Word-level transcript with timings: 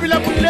Give 0.00 0.10
it 0.10 0.16
up 0.16 0.49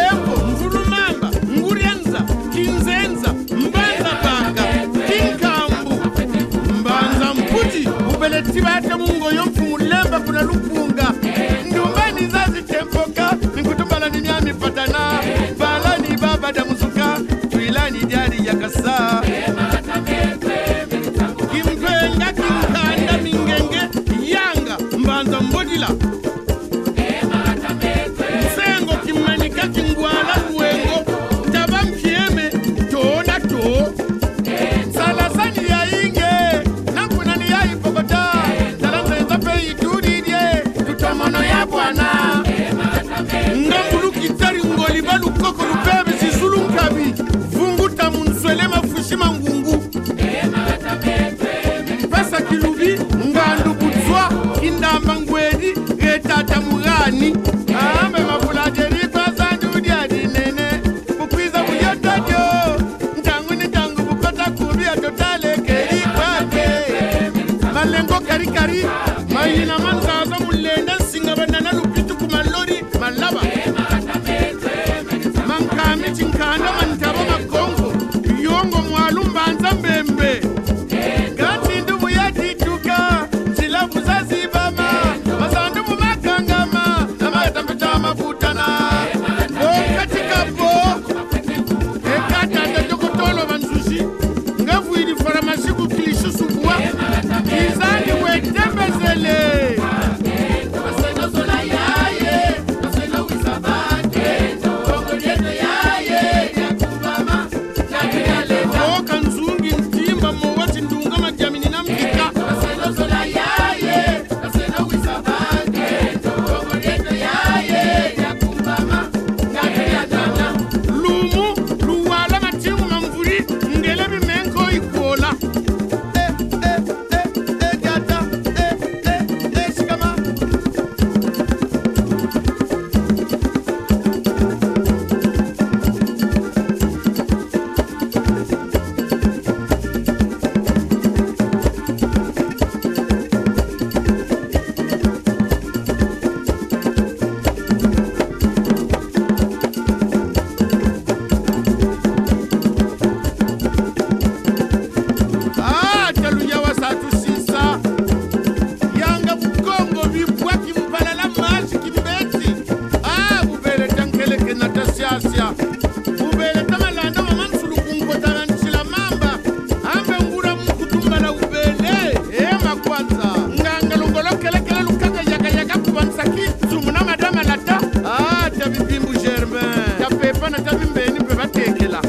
yakayaga 176.01 176.11
kubansaki 176.11 176.69
zumuna 176.69 177.03
madama 177.03 177.43
lata 177.43 177.79
ah 178.05 178.49
tabibimbu 178.49 179.13
germain. 179.13 179.97
Tapepa 179.99 180.49
na 180.49 180.59
tabimbeni 180.59 181.19
mpe 181.19 181.35
batekela 181.35 182.01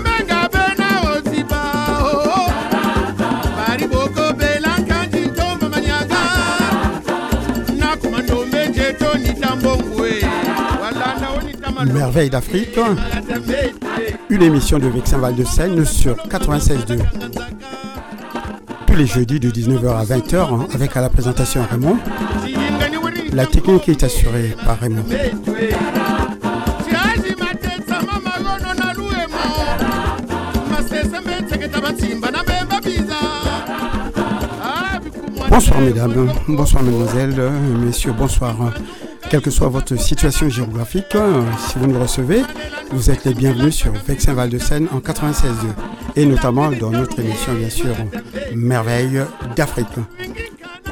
mbenga 0.00 0.48
bena 0.52 0.88
oziba 1.10 1.62
oh. 2.04 2.50
bari 3.56 3.86
boko 3.86 4.32
belankanji 4.32 5.20
ntomba 5.20 5.68
manyaga. 5.68 6.16
Nakumandombe 7.78 8.68
njeto 8.68 9.14
nitambongwe 9.18 10.24
walanda 10.82 11.30
onitama 11.38 11.84
Merveille 11.84 12.30
d'Afrique, 12.30 12.78
une 14.28 14.42
émission 14.42 14.78
de 14.78 14.88
Vexin 14.88 15.18
Val 15.18 15.34
de 15.34 15.44
Seine 15.44 15.84
sur 15.84 16.16
96.2. 16.16 16.98
Tous 18.86 18.96
les 18.96 19.06
jeudis 19.06 19.38
de 19.40 19.50
19h 19.50 19.88
à 19.88 20.04
20h 20.04 20.36
hein, 20.36 20.66
avec 20.74 20.96
à 20.96 21.00
la 21.00 21.08
présentation 21.08 21.64
Raymond. 21.70 21.96
La 23.32 23.46
technique 23.46 23.88
est 23.88 24.02
assurée 24.02 24.54
par 24.64 24.78
Raymond. 24.80 25.04
Bonsoir 35.48 35.80
mesdames, 35.80 36.32
bonsoir 36.48 36.82
mesdemoiselles, 36.82 37.34
euh, 37.38 37.50
messieurs, 37.84 38.12
bonsoir. 38.16 38.56
Quelle 39.28 39.40
que 39.40 39.50
soit 39.50 39.68
votre 39.68 39.96
situation 39.96 40.48
géographique, 40.48 41.14
euh, 41.14 41.42
si 41.68 41.78
vous 41.78 41.86
nous 41.86 42.00
recevez, 42.00 42.42
vous 42.90 43.10
êtes 43.10 43.24
les 43.24 43.34
bienvenus 43.34 43.74
sur 43.76 43.92
Vexin 44.06 44.34
Val 44.34 44.50
de 44.50 44.58
Seine 44.58 44.88
en 44.92 44.98
96.2 44.98 45.50
et 46.16 46.26
notamment 46.26 46.70
dans 46.72 46.90
notre 46.90 47.20
émission 47.20 47.54
bien 47.54 47.70
sûr 47.70 47.94
Merveille 48.54 49.22
d'Afrique. 49.54 49.86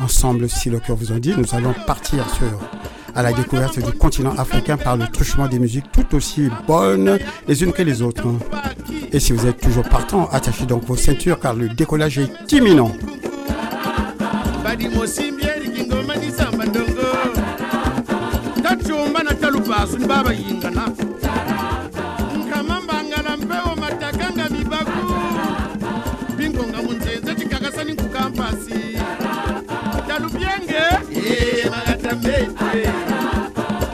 Ensemble, 0.09 0.49
si 0.49 0.71
le 0.71 0.81
cœur 0.81 0.97
vous 0.97 1.13
en 1.13 1.19
dit, 1.19 1.35
nous 1.37 1.55
allons 1.55 1.75
partir 1.87 2.27
à 3.15 3.23
la 3.23 3.31
découverte 3.31 3.79
du 3.79 3.93
continent 3.93 4.35
africain 4.39 4.79
par 4.79 4.97
le 4.97 5.07
truchement 5.07 5.47
des 5.49 5.59
musiques 5.59 5.85
tout 5.93 6.17
aussi 6.17 6.49
bonnes 6.67 7.19
les 7.47 7.63
unes 7.63 7.75
que 7.75 7.83
les 7.83 8.01
autres. 8.01 8.27
Et 9.13 9.21
si 9.21 9.33
vous 9.35 9.47
êtes 9.47 9.61
toujours 9.61 9.87
partant, 9.87 10.27
attachez 10.31 10.65
donc 10.65 10.85
vos 10.85 10.97
ceintures 10.97 11.39
car 11.39 11.53
le 11.53 11.69
décollage 11.69 12.21
est 12.21 12.53
imminent. 12.53 12.91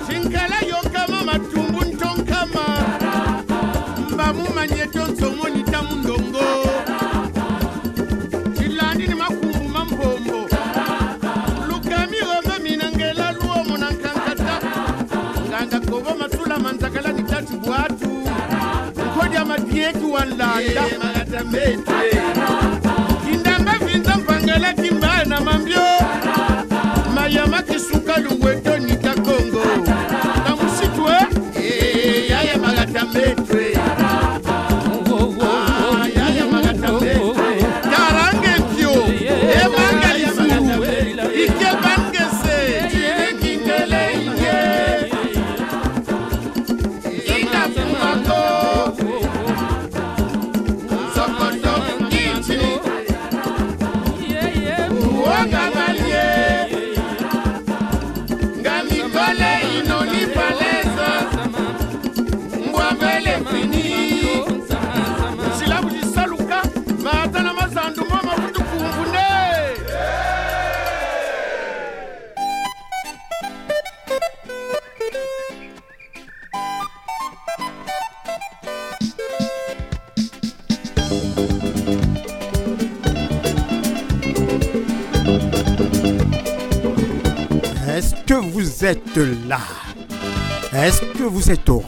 Chinkala 0.07 0.59
yokama 0.71 1.23
matumbu 1.25 1.85
ntonkama 1.85 2.65
mbamumanye 4.13 4.87
tonsomoni 4.87 5.63
tamundongo 5.63 6.45
chilandi 8.59 9.07
ni 9.09 9.15
makumbu 9.15 9.69
mampombo 9.69 10.49
lukami 11.69 12.17
gombe 12.27 12.59
minangela 12.63 13.33
luomo 13.33 13.77
na 13.79 13.91
nkankata. 13.91 14.61
Nganga 15.49 15.81
kobo 15.81 16.15
matula 16.19 16.59
manzakala 16.59 17.13
ni 17.13 17.23
tati 17.23 17.57
bwatu 17.57 18.11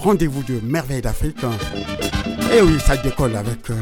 rendez-vous 0.06 0.44
de 0.44 0.60
Merveille 0.62 1.02
d'Afrique. 1.02 1.38
Et 2.56 2.62
oui, 2.62 2.78
ça 2.78 2.96
décolle 2.96 3.34
avec 3.34 3.70
euh, 3.70 3.74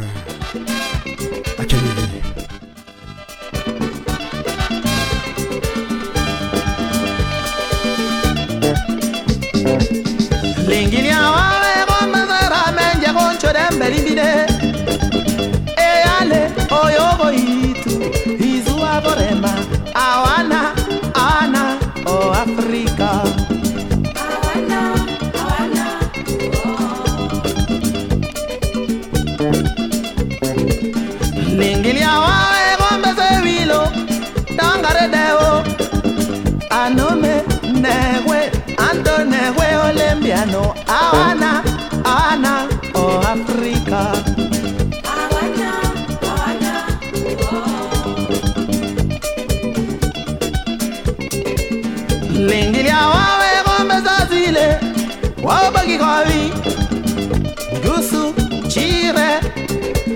mahusiano 40.46 40.74
hawana 40.86 41.62
hawana 42.04 42.68
o 42.94 43.20
Afrika 43.20 44.14
hawana 45.02 45.72
hawana 46.20 46.86
oh. 47.52 48.84
Lingilia 52.38 53.06
wawe 53.06 53.46
ng'ombe 53.66 54.00
za 54.00 54.26
zile 54.30 54.80
wabaki 55.42 55.98
kwa 55.98 56.24
Gusu 57.84 58.34
chire 58.68 59.40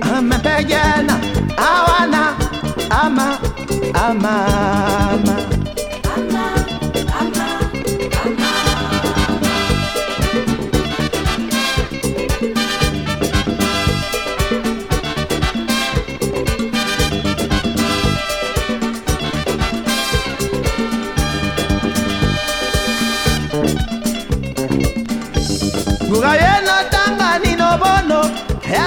amepejana 0.00 1.20
hawana 1.56 2.34
ama 2.90 3.38
ama 3.90 3.94
ama, 3.94 4.46
ama. 5.12 5.57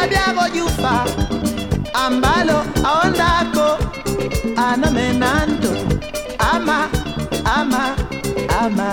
abịago 0.01 0.43
gị 0.53 0.61
ụfa 0.67 0.93
ambalo 2.03 2.57
aondako 2.89 3.67
anamenando 4.67 5.71
ama 6.51 6.77
ama 7.55 7.83
ama. 8.61 8.89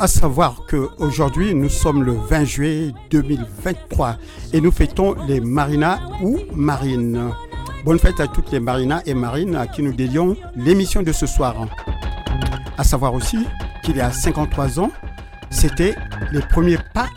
À 0.00 0.06
savoir 0.06 0.62
qu'aujourd'hui, 0.66 1.54
nous 1.54 1.68
sommes 1.68 2.02
le 2.02 2.14
20 2.14 2.44
juillet 2.44 2.92
2023 3.10 4.16
et 4.54 4.60
nous 4.60 4.72
fêtons 4.72 5.14
les 5.28 5.40
marinas 5.40 5.98
ou 6.22 6.38
marines. 6.54 7.30
Bonne 7.84 7.98
fête 7.98 8.18
à 8.18 8.26
toutes 8.26 8.50
les 8.50 8.60
marinas 8.60 9.02
et 9.04 9.12
marines 9.12 9.56
à 9.56 9.66
qui 9.66 9.82
nous 9.82 9.92
dédions 9.92 10.36
l'émission 10.56 11.02
de 11.02 11.12
ce 11.12 11.26
soir. 11.26 11.54
À 12.78 12.84
savoir 12.84 13.12
aussi 13.12 13.46
qu'il 13.84 13.96
y 13.96 14.00
a 14.00 14.10
53 14.10 14.80
ans, 14.80 14.90
c'était 15.50 15.94
les 16.32 16.40
premiers 16.40 16.78
pas 16.94 17.08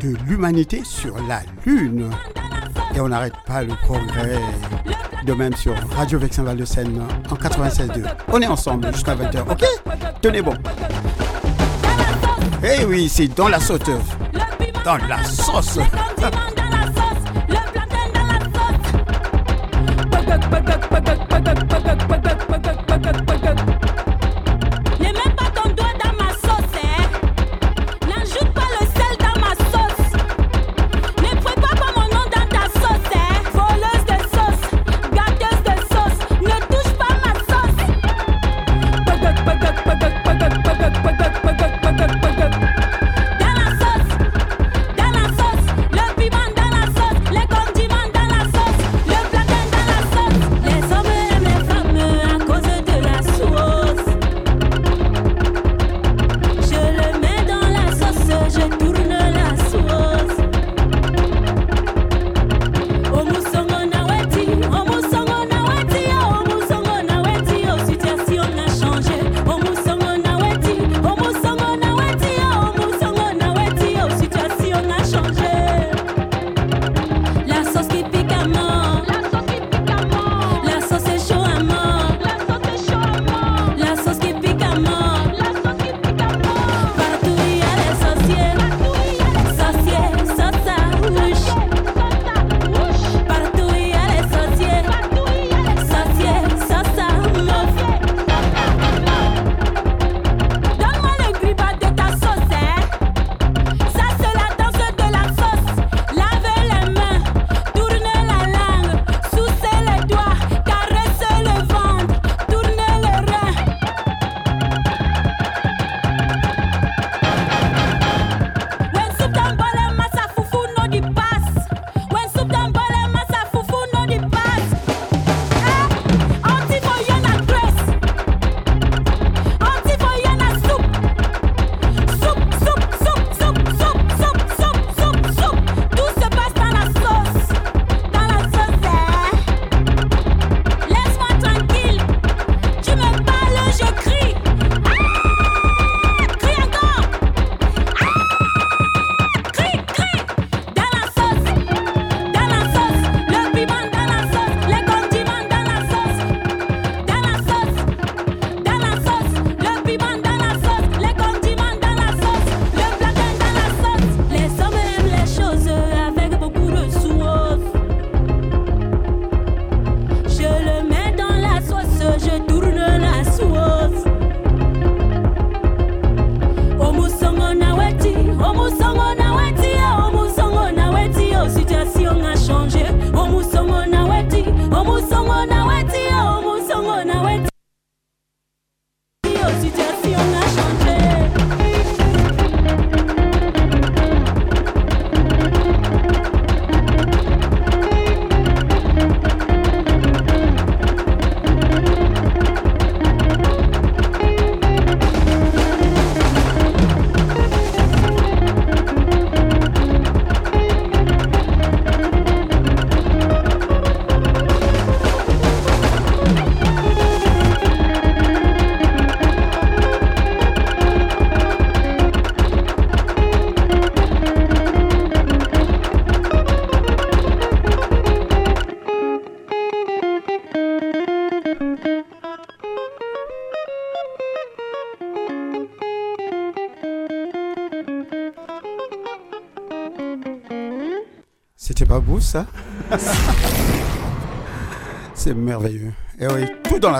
de 0.00 0.14
l'humanité 0.26 0.82
sur 0.84 1.16
la 1.26 1.40
Lune. 1.64 2.10
Et 2.94 3.00
on 3.00 3.08
n'arrête 3.08 3.34
pas 3.46 3.62
le 3.62 3.74
progrès. 3.76 4.38
De 5.24 5.32
même 5.32 5.54
sur 5.54 5.74
Radio 5.96 6.18
Vexin 6.18 6.42
Val 6.42 6.56
de 6.56 6.64
Seine 6.66 7.00
en 7.30 7.34
96.2. 7.34 8.04
On 8.28 8.40
est 8.40 8.46
ensemble 8.46 8.92
jusqu'à 8.92 9.14
20h, 9.14 9.40
ok? 9.50 9.64
Tenez 10.20 10.42
bon. 10.42 10.54
Eh 12.62 12.84
oui, 12.84 13.08
c'est 13.08 13.28
dans 13.28 13.48
la 13.48 13.58
sauce. 13.58 13.80
Dans 14.84 14.96
la 15.08 15.24
sauce. 15.24 15.78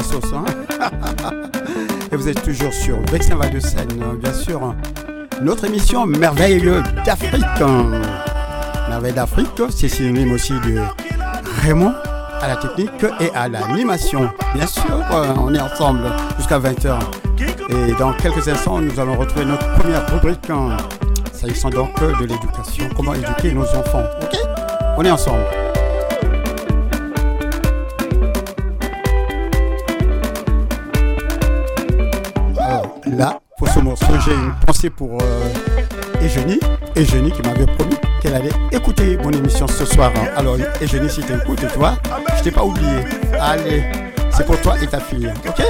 Sauce. 0.02 0.32
Hein 0.34 0.44
Et 2.12 2.16
vous 2.16 2.28
êtes 2.28 2.42
toujours 2.42 2.72
sur 2.72 2.96
Vexin 3.10 3.36
Val 3.36 3.50
de 3.50 3.60
Seine, 3.60 3.88
bien 4.22 4.32
sûr. 4.32 4.74
Notre 5.42 5.64
émission 5.64 6.06
Merveilleux 6.06 6.82
d'Afrique. 7.04 7.44
Merveille 8.88 9.12
d'Afrique, 9.12 9.62
c'est 9.70 9.88
synonyme 9.88 10.32
aussi 10.32 10.52
de 10.52 10.80
Raymond 11.62 11.92
à 12.40 12.48
la 12.48 12.56
technique 12.56 13.04
et 13.20 13.30
à 13.34 13.48
l'animation. 13.48 14.30
Bien 14.54 14.66
sûr, 14.66 14.82
on 15.38 15.54
est 15.54 15.60
ensemble 15.60 16.02
jusqu'à 16.38 16.58
20h. 16.58 16.98
Et 17.70 17.92
dans 17.98 18.12
quelques 18.14 18.48
instants, 18.48 18.80
nous 18.80 18.98
allons 18.98 19.16
retrouver 19.16 19.44
notre 19.44 19.66
première 19.74 20.10
rubrique. 20.12 20.50
s'agissant 21.32 21.70
donc 21.70 21.94
de 22.00 22.24
l'éducation, 22.24 22.88
comment 22.96 23.14
éduquer 23.14 23.52
nos 23.52 23.62
enfants. 23.62 24.04
Ok? 24.22 24.36
On 24.96 25.04
est 25.04 25.10
ensemble. 25.10 25.44
Ce 33.74 33.80
j'ai 34.24 34.34
une 34.34 34.52
pensée 34.66 34.90
pour 34.90 35.18
euh, 35.22 36.24
Eugénie. 36.24 36.60
Qui 37.30 37.42
m'avait 37.42 37.66
promis 37.66 37.96
qu'elle 38.20 38.34
allait 38.34 38.50
écouter 38.72 39.16
mon 39.22 39.30
émission 39.30 39.66
ce 39.66 39.86
soir. 39.86 40.12
Alors 40.36 40.56
Eugénie, 40.82 41.08
si 41.08 41.22
tu 41.22 41.32
écoutes, 41.32 41.60
tu 41.60 41.78
vois, 41.78 41.94
je 42.36 42.42
t'ai 42.42 42.50
pas 42.50 42.64
oublié. 42.64 43.04
Allez, 43.40 43.84
c'est 44.30 44.44
pour 44.44 44.60
toi 44.60 44.74
et 44.82 44.86
ta 44.86 45.00
fille. 45.00 45.32
Ok? 45.48 45.64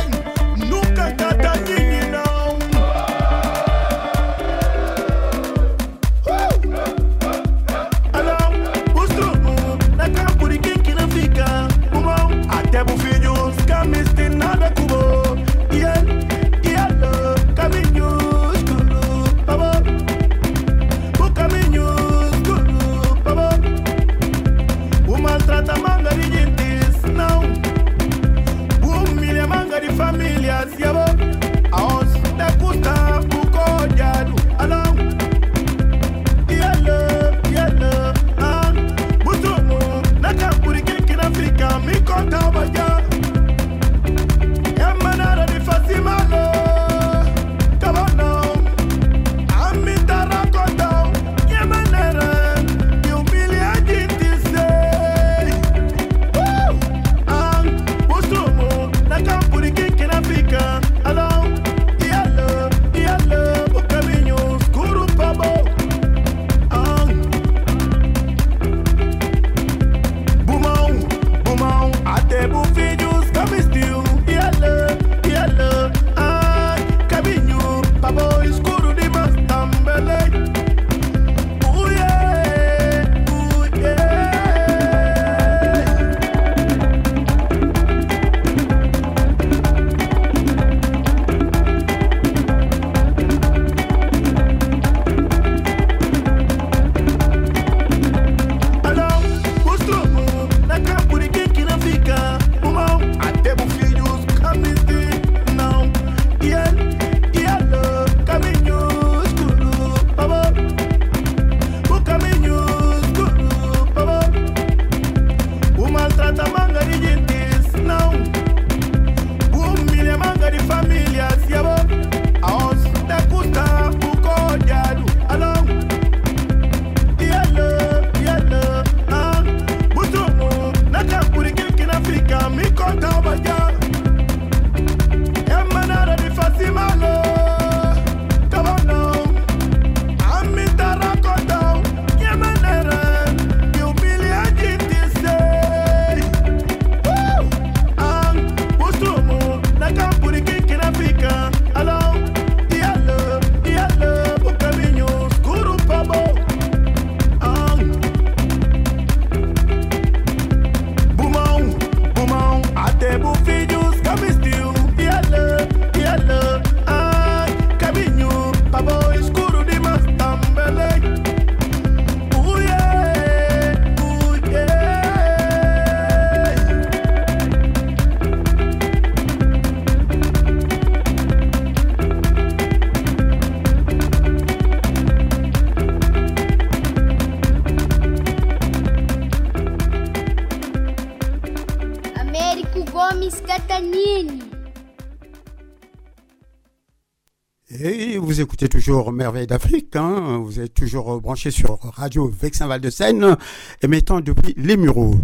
Toujours 198.68 199.12
Merveille 199.12 199.46
d'Afrique. 199.46 199.94
Hein. 199.94 200.38
Vous 200.44 200.59
êtes 200.59 200.74
toujours 200.74 201.20
branché 201.20 201.52
sur 201.52 201.78
Radio 201.80 202.26
Vexin 202.26 202.66
Val 202.66 202.80
de 202.80 202.90
Seine, 202.90 203.37
émettant 203.80 204.20
depuis 204.20 204.54
les 204.56 204.76
Mureaux. 204.76 205.14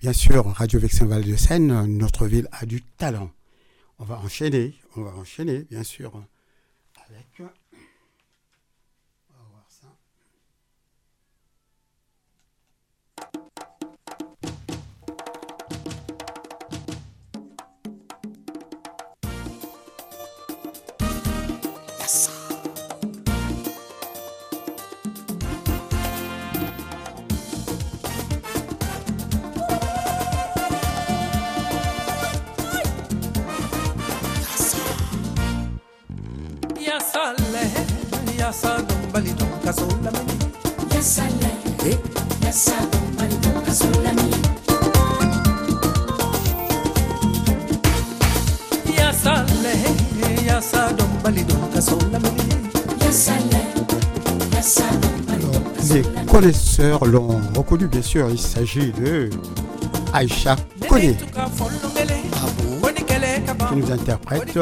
Bien 0.00 0.12
sûr, 0.12 0.46
Radio 0.46 0.80
Vexin 0.80 1.06
Val 1.06 1.22
de 1.22 1.36
Seine, 1.36 1.86
notre 1.86 2.26
ville 2.26 2.48
a 2.50 2.66
du 2.66 2.82
talent. 2.82 3.30
On 4.00 4.04
va 4.04 4.18
enchaîner, 4.18 4.74
on 4.96 5.02
va 5.02 5.12
enchaîner, 5.12 5.64
bien 5.70 5.84
sûr, 5.84 6.12
avec 7.08 7.48
Les 55.90 56.02
connaisseurs 56.26 57.04
l'ont 57.04 57.40
reconnu 57.56 57.88
bien 57.88 58.02
sûr, 58.02 58.30
il 58.30 58.38
s'agit 58.38 58.92
de 58.92 59.28
Aïcha 60.12 60.54
Kone 60.88 61.16
qui 63.68 63.76
nous 63.76 63.90
interprète 63.90 64.56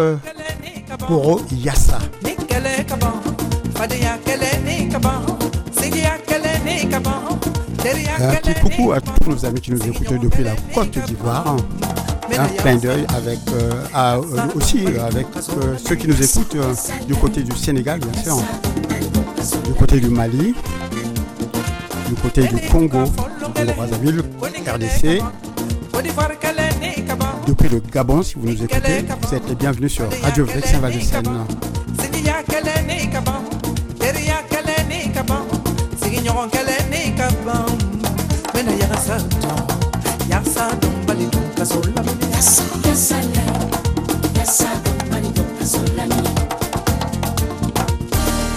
Poro 1.07 1.42
Yassa. 1.53 1.99
Un 8.18 8.35
petit 8.37 8.55
coucou 8.61 8.92
à 8.92 9.01
tous 9.01 9.29
nos 9.31 9.44
amis 9.44 9.61
qui 9.61 9.73
nous 9.73 9.83
écoutent 9.87 10.18
depuis 10.23 10.42
la 10.42 10.53
Côte 10.73 10.99
d'Ivoire. 11.05 11.57
Un 12.38 12.47
clin 12.49 12.77
d'œil 12.77 13.05
avec 13.14 13.38
euh, 13.53 14.23
aussi 14.55 14.87
avec 15.07 15.27
ceux 15.87 15.94
qui 15.97 16.09
nous 16.09 16.23
écoutent 16.23 16.57
du 17.07 17.14
côté 17.14 17.42
du 17.42 17.55
Sénégal, 17.57 18.01
bien 18.01 18.23
sûr, 18.23 18.42
du 19.66 19.75
côté 19.75 20.01
du 20.01 20.09
Mali, 20.09 20.55
du 22.09 22.14
côté 22.23 22.44
du 22.47 22.57
Congo, 22.68 23.05
du 23.05 23.73
Brazzaville, 23.75 24.23
RDC, 24.66 25.23
depuis 27.47 27.68
le 27.68 27.81
Gabon, 27.92 28.23
si 28.23 28.37
vous 28.37 28.49
nous 28.49 28.62
écoutez, 28.64 29.05
vous 29.20 29.35
êtes 29.35 29.47
les 29.49 29.55
bienvenus 29.55 29.92
sur 29.92 30.07
Radio 30.23 30.47
Vexin 30.47 30.79
Val 30.79 30.94
de 30.94 31.01
Seine. 31.01 31.44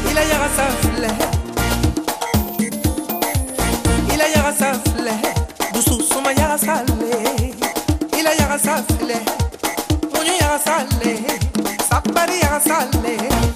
Il 0.10 0.18
a 0.18 0.24
yara 0.24 0.50
sa 0.56 0.66
filɛ 0.82 1.12
il 4.14 4.22
a 4.22 4.28
yara 4.30 4.52
sa 4.60 4.74
filɛ 4.84 5.14
dusu 5.74 6.02
suma 6.02 6.32
yara 6.34 6.58
sa 6.58 6.84
le. 6.88 7.10
Il 8.18 8.28
a 8.28 8.34
yara 8.40 8.58
sa 8.58 8.82
filɛ 8.88 9.20
muɲu 10.14 10.34
yara 10.42 10.60
sa 10.66 10.76
le. 11.04 11.12
Sabari 11.90 12.40
yara 12.42 12.60
sa 12.60 12.78
le 13.04 13.47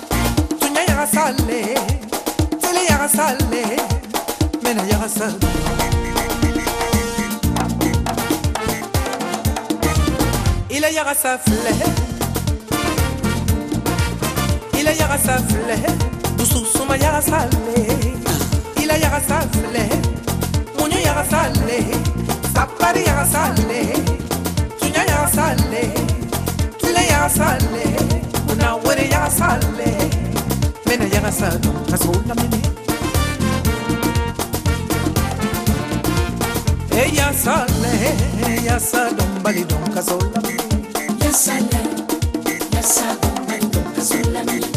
casa. 5.22 5.38
Il 10.70 10.84
a 10.84 10.92
yara 10.92 11.14
sa 11.14 11.38
flehe. 11.38 11.86
Il 14.80 14.88
a 14.88 14.94
yara 14.94 15.18
sa 15.18 15.38
flehe. 15.38 15.92
Dusu 16.38 16.66
suma 16.66 16.98
yara 16.98 17.22
sa 17.22 17.46
le. 17.46 17.74
Il 18.82 18.90
a 18.90 18.98
yara 18.98 19.20
sa 19.20 19.42
flehe. 19.42 20.02
Munyo 20.78 20.98
yara 21.06 21.24
sa 21.30 21.50
le. 21.50 21.80
Sapari 22.54 23.04
yara 23.06 23.26
sa 23.26 23.50
le. 23.68 23.82
salé. 24.80 25.04
yara 25.08 25.28
sa 25.28 25.54
le. 25.72 25.84
Tule 26.80 27.04
yara 27.10 27.30
sa 27.30 27.58
le. 27.74 27.86
Una 28.52 28.78
were 28.84 29.08
yara 29.08 29.30
sa 29.30 29.60
le. 29.78 29.92
Mena 30.88 31.06
yara 31.06 31.32
sa 31.32 31.50
don 31.58 31.76
kasula. 31.90 32.71
E 36.92 37.16
ya 37.16 37.34
sale 37.34 37.94
ya 38.66 38.80
sa 38.80 39.10
don 39.18 39.32
bali 39.44 39.64
don 39.64 39.84
ka 39.94 40.02
so 40.02 40.18
lamini 40.34 40.84
ya 41.24 41.32
sale 41.32 41.82
ya 42.74 42.82
sa 42.84 43.08
don 43.22 43.36
bali 43.48 44.71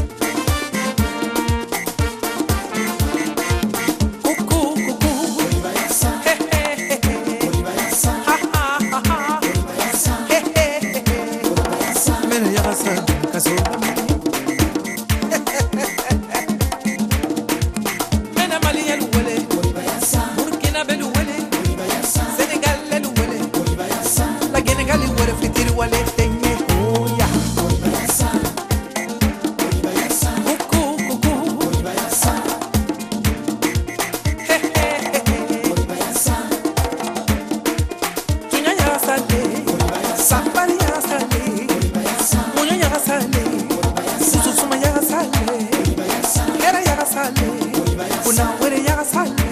don 48.36 48.46
ka 48.46 49.04
so 49.04 49.18
lamini 49.18 49.34
Vous 49.34 49.43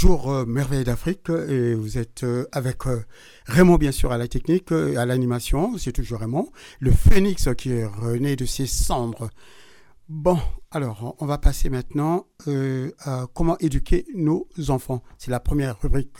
toujours 0.00 0.30
euh, 0.30 0.44
Merveille 0.46 0.84
d'Afrique 0.84 1.28
et 1.28 1.74
vous 1.74 1.98
êtes 1.98 2.22
euh, 2.22 2.46
avec 2.52 2.86
euh, 2.86 3.02
Raymond 3.46 3.78
bien 3.78 3.90
sûr 3.90 4.12
à 4.12 4.16
la 4.16 4.28
technique, 4.28 4.70
à 4.70 5.04
l'animation, 5.04 5.76
c'est 5.76 5.90
toujours 5.90 6.20
Raymond, 6.20 6.52
le 6.78 6.92
phénix 6.92 7.48
qui 7.58 7.72
est 7.72 7.84
rené 7.84 8.36
de 8.36 8.44
ses 8.44 8.66
cendres. 8.66 9.28
Bon, 10.08 10.38
alors 10.70 11.16
on 11.18 11.26
va 11.26 11.38
passer 11.38 11.68
maintenant 11.68 12.28
à 13.00 13.26
comment 13.34 13.58
éduquer 13.58 14.06
nos 14.14 14.46
enfants. 14.68 15.02
C'est 15.18 15.32
la 15.32 15.40
première 15.40 15.80
rubrique. 15.80 16.18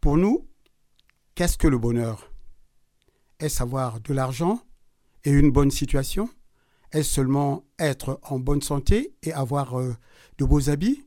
Pour 0.00 0.16
nous, 0.16 0.48
qu'est-ce 1.36 1.56
que 1.56 1.68
le 1.68 1.78
bonheur? 1.78 2.32
Est-ce 3.38 3.62
avoir 3.62 4.00
de 4.00 4.12
l'argent 4.12 4.60
et 5.22 5.30
une 5.30 5.52
bonne 5.52 5.70
situation? 5.70 6.28
Est-ce 6.90 7.08
seulement 7.08 7.64
être 7.78 8.18
en 8.24 8.40
bonne 8.40 8.62
santé 8.62 9.14
et 9.22 9.32
avoir 9.32 9.76
de 9.76 10.44
beaux 10.44 10.70
habits? 10.70 11.05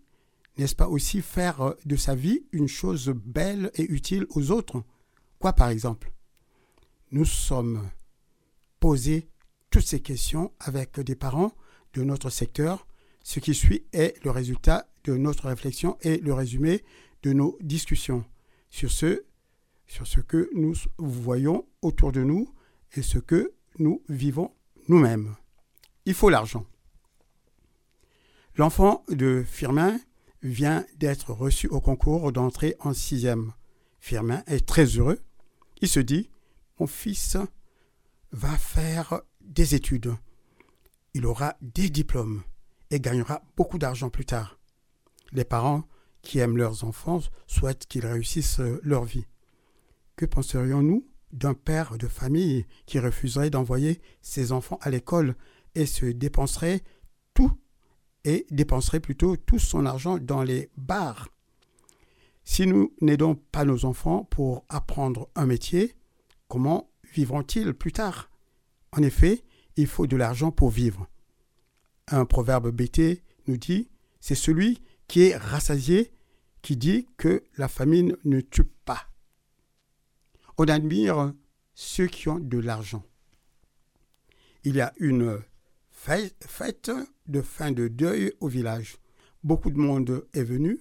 N'est-ce 0.60 0.76
pas 0.76 0.89
aussi 0.89 1.22
faire 1.22 1.74
de 1.86 1.95
sa 1.95 2.15
vie 2.15 2.45
une 2.52 2.67
chose 2.67 3.13
belle 3.15 3.72
et 3.76 3.84
utile 3.84 4.26
aux 4.32 4.52
autres? 4.52 4.84
Quoi 5.39 5.54
par 5.54 5.69
exemple? 5.69 6.12
Nous 7.12 7.24
sommes 7.24 7.89
posés 8.82 9.30
toutes 9.69 9.88
ces 9.88 10.02
questions 10.02 10.52
avec 10.60 11.00
des 11.00 11.15
parents 11.15 11.54
de 11.93 12.04
notre 12.04 12.30
secteur. 12.30 12.88
Ce 13.24 13.39
qui 13.39 13.56
suit 13.56 13.86
est 13.93 14.22
le 14.26 14.32
résultat 14.32 14.89
de 15.06 15.15
notre 15.15 15.48
réflexion 15.48 15.98
et 16.02 16.17
le 16.17 16.34
résumé 16.34 16.84
de 17.24 17.32
nos 17.32 17.58
discussions 17.62 18.26
sur 18.69 18.91
ce, 18.91 19.24
sur 19.88 20.08
ce 20.08 20.19
que 20.19 20.50
nous 20.54 20.74
voyons 20.98 21.65
autour 21.82 22.12
de 22.12 22.24
nous 22.24 22.54
et 22.95 23.02
ce 23.02 23.17
que 23.17 23.54
nous 23.78 24.04
vivons 24.10 24.54
nous-mêmes. 24.89 25.36
Il 26.06 26.13
faut 26.13 26.30
l'argent. 26.30 26.65
L'enfant 28.56 29.06
de 29.08 29.41
Firmin 29.48 29.98
vient 30.41 30.86
d'être 30.97 31.34
reçu 31.34 31.67
au 31.67 31.82
concours 31.82 32.32
d'entrée 32.32 32.75
en 32.80 32.93
sixième. 32.93 33.54
Firmin 33.99 34.43
est 34.47 34.65
très 34.65 34.86
heureux. 34.86 35.19
Il 35.82 35.88
se 35.88 35.99
dit, 35.99 36.30
mon 36.80 36.88
fils 36.88 37.38
va 38.32 38.58
faire 38.58 39.21
des 39.41 39.75
études. 39.75 40.13
Il 41.13 41.25
aura 41.25 41.56
des 41.62 41.89
diplômes 41.89 42.43
et 42.91 42.99
gagnera 42.99 43.41
beaucoup 43.58 43.78
d'argent 43.78 44.10
plus 44.10 44.25
tard. 44.25 44.60
Les 45.32 45.43
parents 45.43 45.84
qui 46.21 46.39
aiment 46.39 46.58
leurs 46.58 46.84
enfants 46.84 47.21
souhaitent 47.47 47.86
qu'ils 47.88 48.06
réussissent 48.06 48.62
leur 48.84 49.04
vie. 49.04 49.25
Que 50.15 50.25
penserions-nous 50.25 51.08
d'un 51.32 51.54
père 51.54 51.97
de 51.97 52.08
famille 52.08 52.65
qui 52.86 52.99
refuserait 52.99 53.49
d'envoyer 53.49 54.02
ses 54.21 54.52
enfants 54.52 54.80
à 54.82 54.89
l'école 54.89 55.36
et 55.75 55.86
se 55.86 56.06
dépenserait 56.06 56.82
tout 57.34 57.52
et 58.23 58.45
dépenserait 58.51 58.99
plutôt 58.99 59.36
tout 59.38 59.60
son 59.60 59.86
argent 59.86 60.17
dans 60.17 60.43
les 60.43 60.69
bars 60.77 61.29
Si 62.43 62.67
nous 62.67 62.93
n'aidons 63.01 63.36
pas 63.36 63.65
nos 63.65 63.86
enfants 63.86 64.25
pour 64.25 64.65
apprendre 64.69 65.29
un 65.36 65.45
métier, 65.45 65.95
comment 66.47 66.89
vivront-ils 67.13 67.73
plus 67.73 67.91
tard? 67.91 68.29
En 68.91 69.01
effet, 69.03 69.43
il 69.75 69.88
faut 69.88 70.08
de 70.08 70.17
l'argent 70.17 70.51
pour 70.51 70.69
vivre. 70.69 71.08
Un 72.08 72.25
proverbe 72.25 72.71
BT 72.71 73.23
nous 73.47 73.58
dit 73.58 73.89
c'est 74.19 74.36
celui 74.36 74.82
qui 75.08 75.21
est 75.23 75.38
rassasié 75.38 76.12
qui 76.62 76.75
dit 76.75 77.08
que 77.17 77.43
la 77.58 77.67
famine 77.67 78.17
ne 78.25 78.41
tue 78.41 78.63
pas. 78.63 79.08
On 80.58 80.65
admire 80.65 81.34
ceux 81.73 82.08
qui 82.08 82.27
ont 82.27 82.39
de 82.39 82.58
l'argent. 82.58 83.03
Il 84.63 84.75
y 84.75 84.82
a 84.82 84.91
une 84.97 85.41
fête 85.99 86.91
de 87.27 87.41
fin 87.41 87.71
de 87.71 87.88
deuil 87.88 88.33
au 88.39 88.47
village. 88.47 88.97
Beaucoup 89.43 89.69
de 89.69 89.77
monde 89.77 90.25
est 90.33 90.43
venu. 90.43 90.79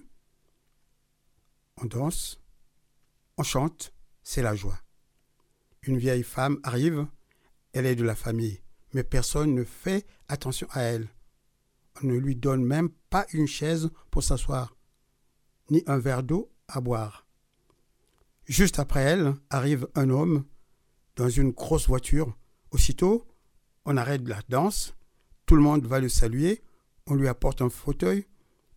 On 1.77 1.85
danse, 1.85 2.41
on 3.37 3.43
chante, 3.43 3.93
c'est 4.23 4.41
la 4.41 4.55
joie. 4.55 4.79
Une 5.83 5.97
vieille 5.97 6.23
femme 6.23 6.59
arrive, 6.63 7.05
elle 7.73 7.85
est 7.85 7.95
de 7.95 8.03
la 8.03 8.15
famille, 8.15 8.61
mais 8.93 9.03
personne 9.03 9.53
ne 9.53 9.63
fait 9.63 10.05
attention 10.27 10.67
à 10.71 10.81
elle. 10.81 11.09
On 12.01 12.07
ne 12.07 12.15
lui 12.15 12.35
donne 12.35 12.63
même 12.63 12.89
pas 13.09 13.25
une 13.33 13.47
chaise 13.47 13.89
pour 14.11 14.23
s'asseoir, 14.23 14.75
ni 15.69 15.83
un 15.85 15.99
verre 15.99 16.23
d'eau 16.23 16.51
à 16.67 16.79
boire. 16.79 17.27
Juste 18.45 18.79
après 18.79 19.01
elle 19.01 19.33
arrive 19.49 19.87
un 19.95 20.09
homme 20.09 20.45
dans 21.17 21.29
une 21.29 21.51
grosse 21.51 21.87
voiture. 21.87 22.35
Aussitôt, 22.71 23.27
on 23.85 23.97
arrête 23.97 24.27
la 24.27 24.41
danse, 24.47 24.93
tout 25.49 25.55
le 25.55 25.63
monde 25.63 25.87
va 25.87 25.99
le 25.99 26.09
saluer, 26.09 26.61
on 27.07 27.15
lui 27.15 27.27
apporte 27.27 27.63
un 27.63 27.71
fauteuil, 27.71 28.27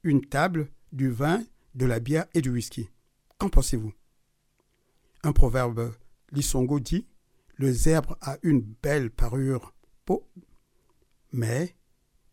une 0.04 0.24
table, 0.24 0.70
du 0.90 1.11
vin, 1.11 1.44
de 1.74 1.85
la 1.85 2.00
bière 2.00 2.24
et 2.32 2.40
du 2.40 2.48
whisky. 2.48 2.88
Qu'en 3.37 3.50
pensez-vous? 3.50 3.92
Un 5.22 5.35
proverbe 5.35 5.94
Lisongo 6.30 6.80
dit 6.80 7.06
Le 7.56 7.70
zèbre 7.70 8.16
a 8.22 8.38
une 8.42 8.62
belle 8.62 9.11
parure, 9.11 9.74
mais 11.30 11.76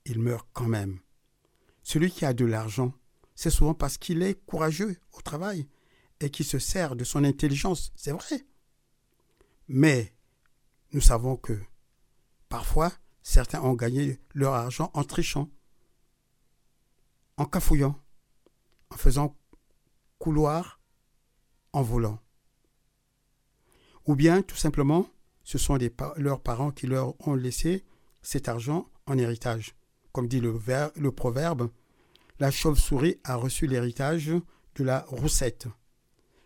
il 0.06 0.22
meurt 0.22 0.48
quand 0.54 0.70
même. 0.70 1.02
Celui 1.84 2.10
qui 2.10 2.24
a 2.24 2.34
de 2.34 2.46
l'argent, 2.46 2.94
c'est 3.36 3.50
souvent 3.50 3.74
parce 3.74 3.98
qu'il 3.98 4.22
est 4.22 4.42
courageux 4.46 4.96
au 5.18 5.22
travail 5.22 5.68
et 6.22 6.30
qui 6.30 6.46
se 6.46 6.60
sert 6.60 6.96
de 6.96 7.04
son 7.04 7.26
intelligence, 7.26 7.92
c'est 7.98 8.14
vrai. 8.14 8.46
Mais 9.68 10.14
nous 10.94 11.02
savons 11.02 11.36
que 11.36 11.60
parfois, 12.48 12.94
certains 13.22 13.62
ont 13.62 13.74
gagné 13.74 14.20
leur 14.34 14.54
argent 14.54 14.92
en 14.94 15.04
trichant, 15.04 15.50
en 17.38 17.46
cafouillant, 17.46 18.00
en 18.90 18.98
faisant 18.98 19.36
couloir, 20.18 20.80
en 21.74 21.82
volant. 21.82 22.20
Ou 24.06 24.16
bien, 24.16 24.42
tout 24.42 24.56
simplement, 24.56 25.08
ce 25.44 25.58
sont 25.58 25.78
leurs 26.18 26.42
parents 26.42 26.72
qui 26.72 26.88
leur 26.88 27.16
ont 27.28 27.36
laissé 27.36 27.86
cet 28.22 28.50
argent 28.50 28.90
en 29.06 29.18
héritage. 29.18 29.76
Comme 30.12 30.28
dit 30.28 30.42
le 30.42 31.12
proverbe, 31.12 31.70
la 32.40 32.52
chauve-souris 32.52 33.20
a 33.24 33.36
reçu 33.36 33.68
l'héritage 33.68 34.32
de 34.76 34.84
la 34.84 35.06
roussette. 35.08 35.68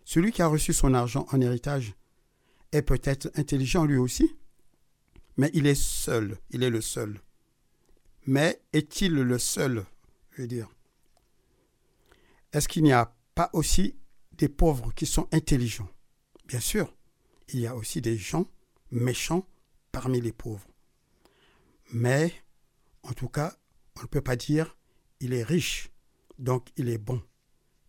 Celui 0.06 0.32
qui 0.32 0.42
a 0.42 0.48
reçu 0.48 0.74
son 0.74 0.94
argent 0.94 1.26
en 1.32 1.40
héritage 1.40 1.96
est 2.72 2.82
peut-être 2.82 3.32
intelligent 3.36 3.86
lui 3.86 3.98
aussi, 3.98 4.36
mais 5.38 5.50
il 5.54 5.68
est 5.68 5.80
seul, 5.80 6.38
il 6.52 6.64
est 6.64 6.70
le 6.70 6.82
seul. 6.82 7.22
Mais 8.26 8.62
est-il 8.72 9.14
le 9.14 9.40
seul, 9.40 9.86
je 10.32 10.42
veux 10.42 10.48
dire? 10.48 10.70
Est-ce 12.54 12.68
qu'il 12.68 12.84
n'y 12.84 12.94
a 12.94 13.16
pas 13.36 13.50
aussi 13.54 13.96
des 14.34 14.50
pauvres 14.50 14.94
qui 14.94 15.06
sont 15.06 15.28
intelligents? 15.32 15.90
Bien 16.46 16.60
sûr, 16.60 16.96
il 17.50 17.60
y 17.60 17.68
a 17.68 17.76
aussi 17.76 18.02
des 18.02 18.18
gens 18.18 18.46
méchants 18.92 19.48
parmi 19.92 20.22
les 20.22 20.32
pauvres. 20.32 20.68
Mais, 21.92 22.34
en 23.04 23.14
tout 23.14 23.30
cas, 23.30 23.58
on 23.98 24.02
ne 24.04 24.08
peut 24.08 24.22
pas 24.22 24.36
dire 24.36 24.78
il 25.20 25.34
est 25.34 25.44
riche, 25.44 25.90
donc 26.38 26.70
il 26.78 26.90
est 26.90 26.98
bon, 26.98 27.22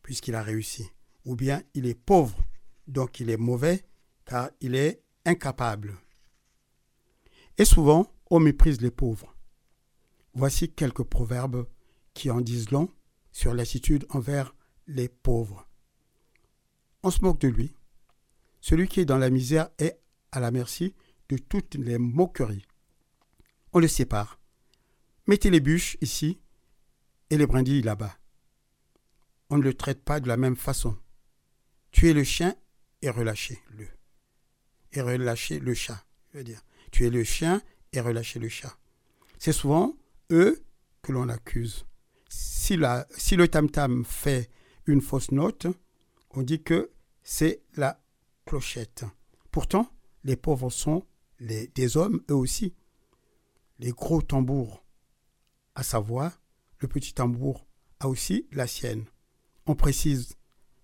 puisqu'il 0.03 0.35
a 0.35 0.43
réussi. 0.43 0.89
Ou 1.25 1.37
bien 1.37 1.63
il 1.75 1.87
est 1.87 1.99
pauvre, 1.99 2.39
donc 2.87 3.21
il 3.21 3.31
est 3.31 3.37
mauvais, 3.37 3.85
car 4.25 4.51
il 4.61 4.75
est 4.75 5.03
incapable. 5.25 5.97
Et 7.59 7.65
souvent, 7.65 8.13
on 8.31 8.41
méprise 8.41 8.81
les 8.81 8.91
pauvres. 8.91 9.35
Voici 10.35 10.73
quelques 10.73 11.05
proverbes 11.05 11.69
qui 12.15 12.31
en 12.31 12.41
disent 12.41 12.71
long 12.71 12.91
sur 13.33 13.55
l'attitude 13.55 14.07
envers 14.11 14.55
les 14.87 15.09
pauvres. 15.09 15.69
On 17.03 17.11
se 17.11 17.21
moque 17.21 17.41
de 17.41 17.49
lui. 17.49 17.77
Celui 18.61 18.89
qui 18.89 19.01
est 19.01 19.05
dans 19.05 19.19
la 19.19 19.31
misère 19.31 19.69
est 19.79 20.01
à 20.33 20.41
la 20.41 20.51
merci 20.51 20.95
de 21.29 21.37
toutes 21.37 21.75
les 21.75 21.99
moqueries. 21.99 22.67
On 23.73 23.79
le 23.79 23.89
sépare. 23.89 24.41
Mettez 25.27 25.51
les 25.51 25.61
bûches 25.61 25.97
ici 26.01 26.41
et 27.31 27.37
les 27.37 27.47
brindilles 27.47 27.83
là-bas. 27.83 28.17
On 29.51 29.59
ne 29.59 29.63
le 29.63 29.75
traite 29.75 30.03
pas 30.03 30.21
de 30.21 30.29
la 30.29 30.37
même 30.37 30.57
façon. 30.57 30.97
Tuez 31.93 32.13
le 32.13 32.25
chien 32.25 32.57
et 33.03 33.11
relâchez-le. 33.11 33.87
Et 34.93 35.01
relâchez 35.01 35.61
le 35.61 35.75
chat, 35.75 36.05
je 36.33 36.39
veux 36.39 36.45
dire. 36.45 36.63
Tuez 36.95 37.11
le 37.11 37.25
chien 37.25 37.61
et 37.93 37.99
relâchez 38.01 38.39
le 38.39 38.49
chat. 38.49 38.79
C'est 39.41 39.51
souvent 39.51 39.97
eux 40.31 40.65
que 41.03 41.11
l'on 41.11 41.29
accuse. 41.29 41.87
Si, 42.29 42.77
le 42.77 43.47
tam-tam 43.47 44.05
fait 44.05 44.49
une 44.87 45.01
fausse 45.01 45.33
note, 45.33 45.67
on 46.31 46.43
dit 46.43 46.63
que 46.63 46.93
c'est 47.25 47.65
la 47.75 48.01
clochette. 48.47 49.05
Pourtant, 49.51 49.91
les 50.23 50.37
pauvres 50.37 50.71
sont 50.71 51.05
les, 51.41 51.67
des 51.67 51.97
hommes 51.97 52.23
eux 52.31 52.37
aussi. 52.37 52.77
Les 53.81 53.91
gros 53.91 54.23
tambours 54.23 54.85
à 55.75 55.83
sa 55.83 55.99
voix, 55.99 56.33
le 56.79 56.87
petit 56.87 57.13
tambour 57.13 57.67
a 57.99 58.09
aussi 58.09 58.47
la 58.53 58.69
sienne. 58.69 59.07
On 59.67 59.75
précise 59.75 60.37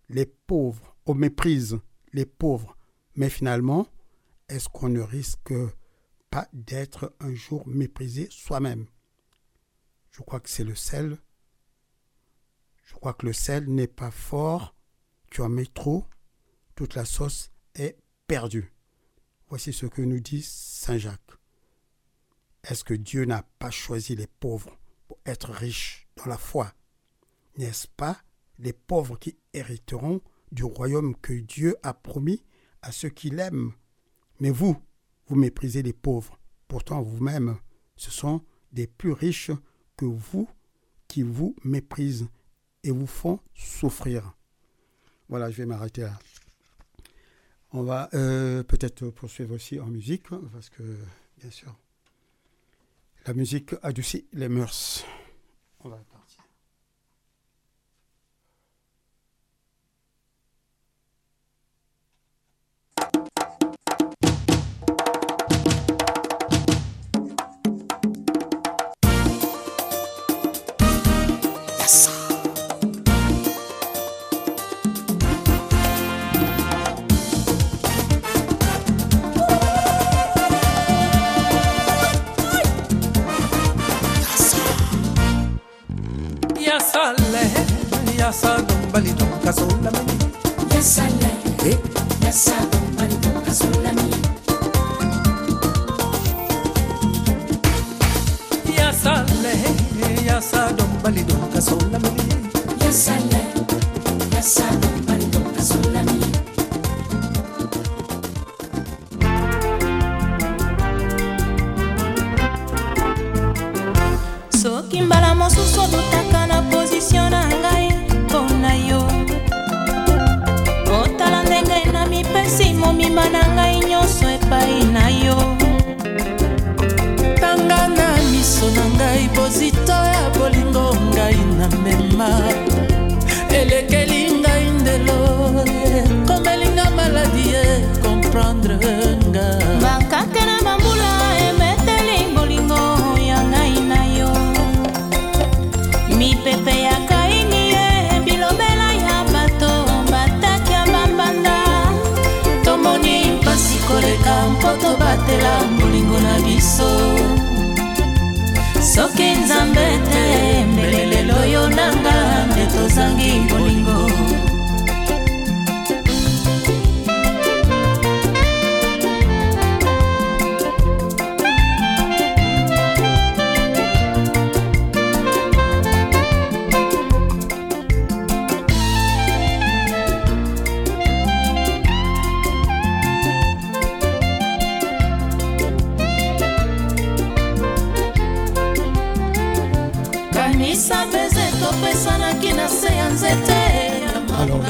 les 0.09 0.27
pauvres, 0.27 0.96
on 1.07 1.14
méprise 1.14 1.79
les 2.12 2.27
pauvres, 2.27 2.77
mais 3.14 3.31
finalement, 3.31 3.87
est-ce 4.49 4.68
qu'on 4.68 4.88
ne 4.88 5.03
risque 5.03 5.53
pas 6.31 6.49
d'être 6.53 7.14
un 7.21 7.35
jour 7.35 7.66
méprisé 7.66 8.29
soi-même 8.31 8.87
Je 10.11 10.23
crois 10.23 10.40
que 10.40 10.49
c'est 10.49 10.64
le 10.64 10.75
sel. 10.75 11.19
Je 12.85 12.95
crois 12.95 13.14
que 13.14 13.27
le 13.27 13.33
sel 13.33 13.69
n'est 13.69 13.87
pas 13.87 14.11
fort. 14.11 14.75
Tu 15.31 15.43
en 15.43 15.49
mets 15.49 15.66
trop, 15.66 16.07
toute 16.75 16.95
la 16.95 17.05
sauce 17.05 17.51
est 17.75 17.99
perdue. 18.27 18.73
Voici 19.49 19.73
ce 19.73 19.87
que 19.87 20.03
nous 20.03 20.21
dit 20.21 20.43
Saint 20.43 20.99
Jacques. 20.99 21.38
Est-ce 22.64 22.85
que 22.85 22.95
Dieu 22.95 23.25
n'a 23.25 23.43
pas 23.59 23.71
choisi 23.71 24.14
les 24.14 24.27
pauvres 24.27 24.79
pour 25.09 25.19
être 25.25 25.51
riches 25.51 26.09
dans 26.16 26.27
la 26.27 26.37
foi? 26.37 26.73
N'est-ce 27.57 27.88
pas 27.88 28.21
les 28.59 28.73
pauvres 28.73 29.19
qui 29.19 29.37
hériteront 29.53 30.21
du 30.53 30.64
royaume 30.64 31.16
que 31.16 31.33
Dieu 31.33 31.77
a 31.83 31.95
promis 31.95 32.45
à 32.83 32.93
ceux 32.93 33.09
qui 33.09 33.31
l'aiment? 33.31 33.73
Mais 34.40 34.51
vous, 34.51 34.81
vous 35.31 35.37
méprisez 35.37 35.83
les 35.83 35.93
pauvres. 35.93 36.40
Pourtant, 36.66 37.03
vous-même, 37.03 37.57
ce 37.97 38.11
sont 38.11 38.43
des 38.73 38.88
plus 38.88 39.12
riches 39.12 39.53
que 39.97 40.05
vous 40.05 40.49
qui 41.07 41.23
vous 41.23 41.55
méprisent 41.62 42.29
et 42.83 42.90
vous 42.90 43.07
font 43.07 43.38
souffrir. 43.55 44.35
Voilà, 45.29 45.49
je 45.51 45.57
vais 45.57 45.66
m'arrêter 45.66 46.03
là. 46.03 46.19
On 47.73 47.85
va 47.85 48.11
euh, 48.14 48.64
peut-être 48.64 49.09
poursuivre 49.11 49.55
aussi 49.55 49.79
en 49.79 49.87
musique, 49.87 50.29
parce 50.53 50.69
que, 50.69 50.83
bien 51.38 51.51
sûr, 51.51 51.77
la 53.25 53.33
musique 53.33 53.75
adoucit 53.83 54.27
les 54.33 54.49
mœurs. 54.49 55.05
On 55.85 55.88
va 55.88 56.03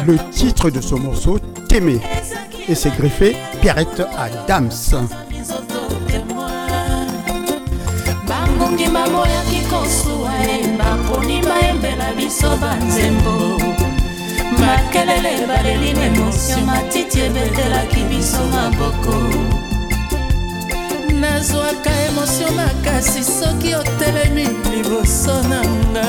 le 0.06 0.16
titre 0.30 0.70
de 0.70 0.80
ce 0.80 0.94
morceau, 0.94 1.38
T'aimer. 1.68 2.00
Et 2.68 2.74
c'est 2.74 2.94
greffé 2.96 3.36
Pierrette 3.60 4.02
Adams. 4.16 4.70
Minzoto 5.30 5.80
témoin. 6.06 6.48
bangungi 8.28 8.86
baboyaki 8.94 9.60
kosuwa 9.70 10.30
ye 10.46 10.76
baponi 10.78 11.40
bayembela 11.42 12.12
biso 12.16 12.50
banzembo 12.60 13.58
makelele 14.60 15.46
baleli 15.48 15.92
na 15.94 16.04
emotio 16.06 16.58
matiti 16.66 17.20
ebetelaki 17.20 18.02
biso 18.10 18.42
maboko 18.54 19.14
nazwaka 21.20 21.90
emotio 22.08 22.50
makasi 22.58 23.24
soki 23.24 23.74
otelemi 23.74 24.46
liboso 24.70 25.42
na 25.48 25.60
nga 25.90 26.08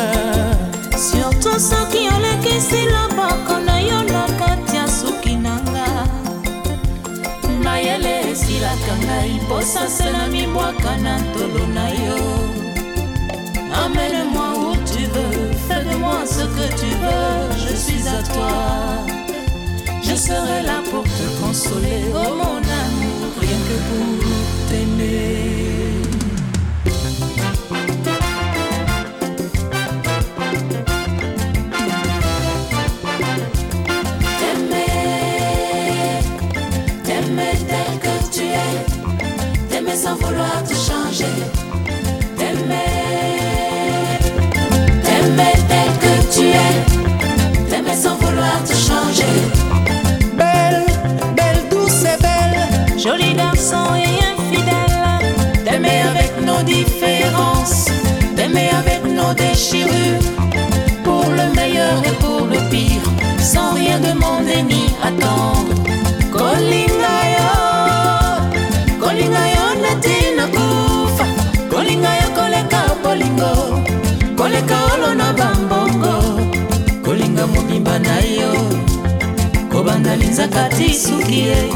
surtout 0.97 1.59
soki 1.59 2.07
olekisi 2.15 2.81
loboko 2.93 3.59
na 3.59 3.59
yo 3.59 3.65
na 3.65 3.70
esilaka 8.61 8.97
ngai 9.05 9.39
mposa 9.45 9.89
se 9.89 10.11
na 10.11 10.27
mibwaka 10.27 10.97
na 10.97 11.19
tolo 11.33 11.67
na 11.73 11.89
yo 11.89 12.17
Emmène-moi 13.73 14.49
où 14.59 14.75
tu 14.85 15.03
veux, 15.13 15.51
fais 15.67 15.83
de 15.89 15.95
moi 15.95 16.19
ce 16.25 16.43
que 16.55 16.67
tu 16.79 16.89
veux, 17.01 17.49
je 17.65 17.73
suis 17.73 18.05
à 18.07 18.21
toi. 18.21 18.51
Je 20.03 20.13
serai 20.13 20.61
là 20.63 20.81
pour 20.91 21.03
te 21.03 21.41
consoler, 21.41 22.03
oh 22.13 22.35
mon 22.35 22.59
amour, 22.83 23.31
rien 23.39 23.59
que 23.67 23.77
pour. 23.87 24.27
T'aimer, 24.69 25.70
t'aimer 39.91 40.03
sans 40.03 40.15
vouloir 40.15 40.63
te 40.63 40.73
changer. 40.73 41.25
T'aimer, 42.37 42.75
t'aimer 45.03 45.53
tel 45.67 45.91
que 45.99 46.33
tu 46.33 46.47
es, 46.47 47.69
t'aimer 47.69 47.95
sans 47.95 48.15
vouloir 48.15 48.63
te 48.63 48.73
changer. 48.73 49.35
belle 50.33 50.85
belle 51.35 51.63
douce 51.69 52.03
et 52.03 52.21
belle 52.21 52.99
Joli 52.99 53.33
garçon 53.33 53.95
et 53.95 54.19
infidèle, 54.33 55.35
t'aimer 55.65 56.01
avec 56.11 56.31
nos 56.45 56.63
différences 56.63 57.87
t'aimer 58.35 58.69
avec 58.69 59.03
nos 59.05 59.33
déchirures, 59.33 60.21
pour 61.03 61.25
le 61.25 61.53
meilleur 61.55 61.97
et 62.05 62.15
pour 62.23 62.47
le 62.47 62.59
pire, 62.69 63.03
sans 63.39 63.73
rien 63.73 63.99
demander 63.99 64.63
ni 64.63 64.85
attendre. 65.03 65.75
Kolinga 66.31 67.00
kobanda 80.11 80.15
linzaka 80.15 80.69
ti 80.69 80.93
suki 80.93 81.39
ye, 81.47 81.69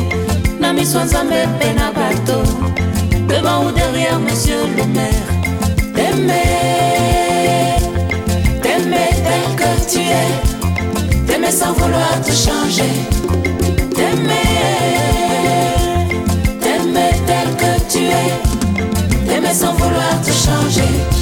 na 0.59 0.73
miso 0.73 0.99
nzambe 1.03 1.47
mpe 1.47 1.73
na 1.73 1.91
bato, 1.91 2.43
devant 3.27 3.65
ou 3.65 3.71
derrière 3.71 4.19
monsieur 4.19 4.65
le 4.77 4.85
maire, 4.93 5.29
t'aimer, 5.93 6.41
t'aimer 8.61 9.09
tel 9.25 9.55
que 9.55 9.91
tu 9.91 9.99
es, 9.99 11.27
t'aimer 11.27 11.51
sans 11.51 11.73
vouloir 11.73 12.21
te 12.21 12.31
changer, 12.31 12.93
t'aimer, 13.95 14.51
t'aimer 16.61 17.11
tel 17.25 17.49
que 17.57 17.91
tu 17.91 18.03
es, 18.05 19.27
t'aimer 19.27 19.53
sans 19.53 19.73
vouloir 19.73 20.21
te 20.21 20.31
changer. 20.31 21.14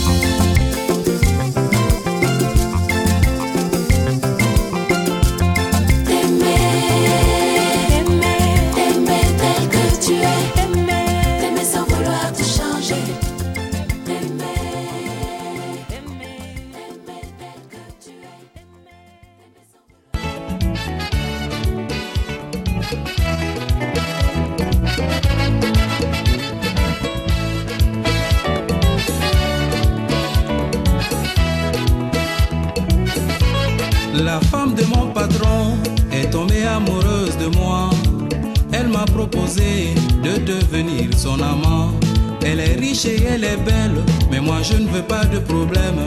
Je 44.64 44.78
ne 44.78 44.88
veux 44.88 45.02
pas 45.02 45.26
de 45.26 45.40
problème. 45.40 46.00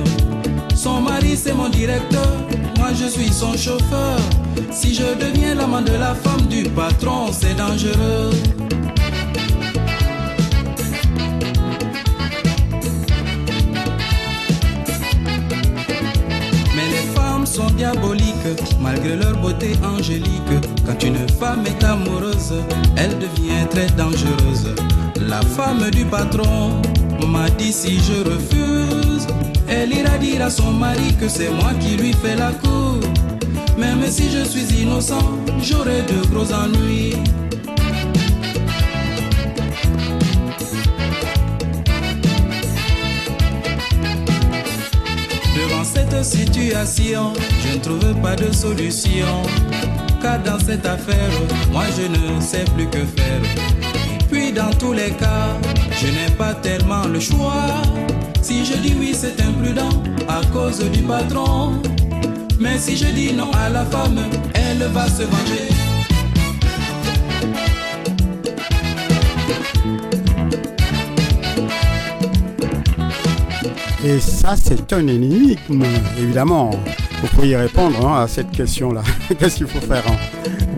Son 0.74 1.00
mari 1.00 1.36
c'est 1.36 1.52
mon 1.52 1.68
directeur, 1.68 2.32
moi 2.78 2.88
je 2.94 3.06
suis 3.06 3.32
son 3.32 3.52
chauffeur. 3.56 4.18
Si 4.70 4.94
je 4.94 5.02
deviens 5.02 5.54
l'amant 5.54 5.82
de 5.82 5.92
la 5.92 6.14
femme 6.14 6.46
du 6.46 6.64
patron, 6.64 7.32
c'est 7.32 7.54
dangereux. 7.54 8.30
Mais 16.74 16.88
les 16.90 17.06
femmes 17.14 17.46
sont 17.46 17.70
diaboliques, 17.76 18.34
malgré 18.80 19.16
leur 19.16 19.36
beauté 19.38 19.72
angélique. 19.84 20.56
Quand 20.86 21.02
une 21.02 21.28
femme 21.28 21.64
est 21.66 21.84
amoureuse, 21.84 22.54
elle 22.96 23.18
devient 23.18 23.66
très 23.70 23.88
dangereuse. 23.88 24.74
La 25.20 25.42
femme 25.42 25.90
du 25.90 26.04
patron 26.04 26.80
m'a 27.24 27.48
dit 27.50 27.72
si 27.72 27.98
je 27.98 28.22
refuse, 28.28 29.26
elle 29.68 29.92
ira 29.92 30.18
dire 30.18 30.42
à 30.44 30.50
son 30.50 30.72
mari 30.72 31.14
que 31.20 31.28
c'est 31.28 31.50
moi 31.50 31.72
qui 31.80 31.96
lui 31.96 32.12
fais 32.12 32.36
la 32.36 32.52
cour. 32.52 33.00
Même 33.78 34.06
si 34.08 34.30
je 34.30 34.44
suis 34.44 34.82
innocent, 34.82 35.38
j'aurai 35.62 36.02
de 36.02 36.26
gros 36.32 36.52
ennuis. 36.52 37.14
Devant 45.54 45.84
cette 45.84 46.24
situation, 46.24 47.32
je 47.62 47.76
ne 47.76 47.82
trouve 47.82 48.14
pas 48.22 48.36
de 48.36 48.52
solution. 48.52 49.42
Car 50.22 50.42
dans 50.42 50.58
cette 50.58 50.86
affaire, 50.86 51.30
moi 51.72 51.84
je 51.96 52.06
ne 52.08 52.40
sais 52.40 52.64
plus 52.74 52.86
que 52.88 53.04
faire. 53.04 53.42
Puis 54.30 54.52
dans 54.52 54.70
tous 54.78 54.92
les 54.92 55.10
cas, 55.10 55.48
je 55.98 56.06
n'ai 56.08 56.30
pas 56.36 56.54
tellement 56.54 57.06
le 57.06 57.20
choix. 57.20 57.82
Si 58.42 58.64
je 58.64 58.74
dis 58.74 58.94
oui, 58.98 59.14
c'est 59.14 59.40
imprudent 59.40 59.88
à 60.28 60.40
cause 60.52 60.78
du 60.90 61.02
patron. 61.02 61.80
Mais 62.58 62.78
si 62.78 62.96
je 62.96 63.06
dis 63.06 63.32
non 63.32 63.50
à 63.52 63.68
la 63.68 63.84
femme, 63.84 64.20
elle 64.54 64.82
va 64.92 65.06
se 65.08 65.22
venger. 65.22 65.68
Et 74.04 74.20
ça, 74.20 74.54
c'est 74.56 74.92
un 74.92 75.06
énigme, 75.08 75.84
évidemment. 76.16 76.70
Vous 77.20 77.28
pouvez 77.28 77.48
y 77.48 77.56
répondre 77.56 78.06
hein, 78.06 78.22
à 78.22 78.28
cette 78.28 78.50
question-là. 78.52 79.02
Qu'est-ce 79.38 79.56
qu'il 79.56 79.66
faut 79.66 79.80
faire 79.80 80.04
hein? 80.08 80.16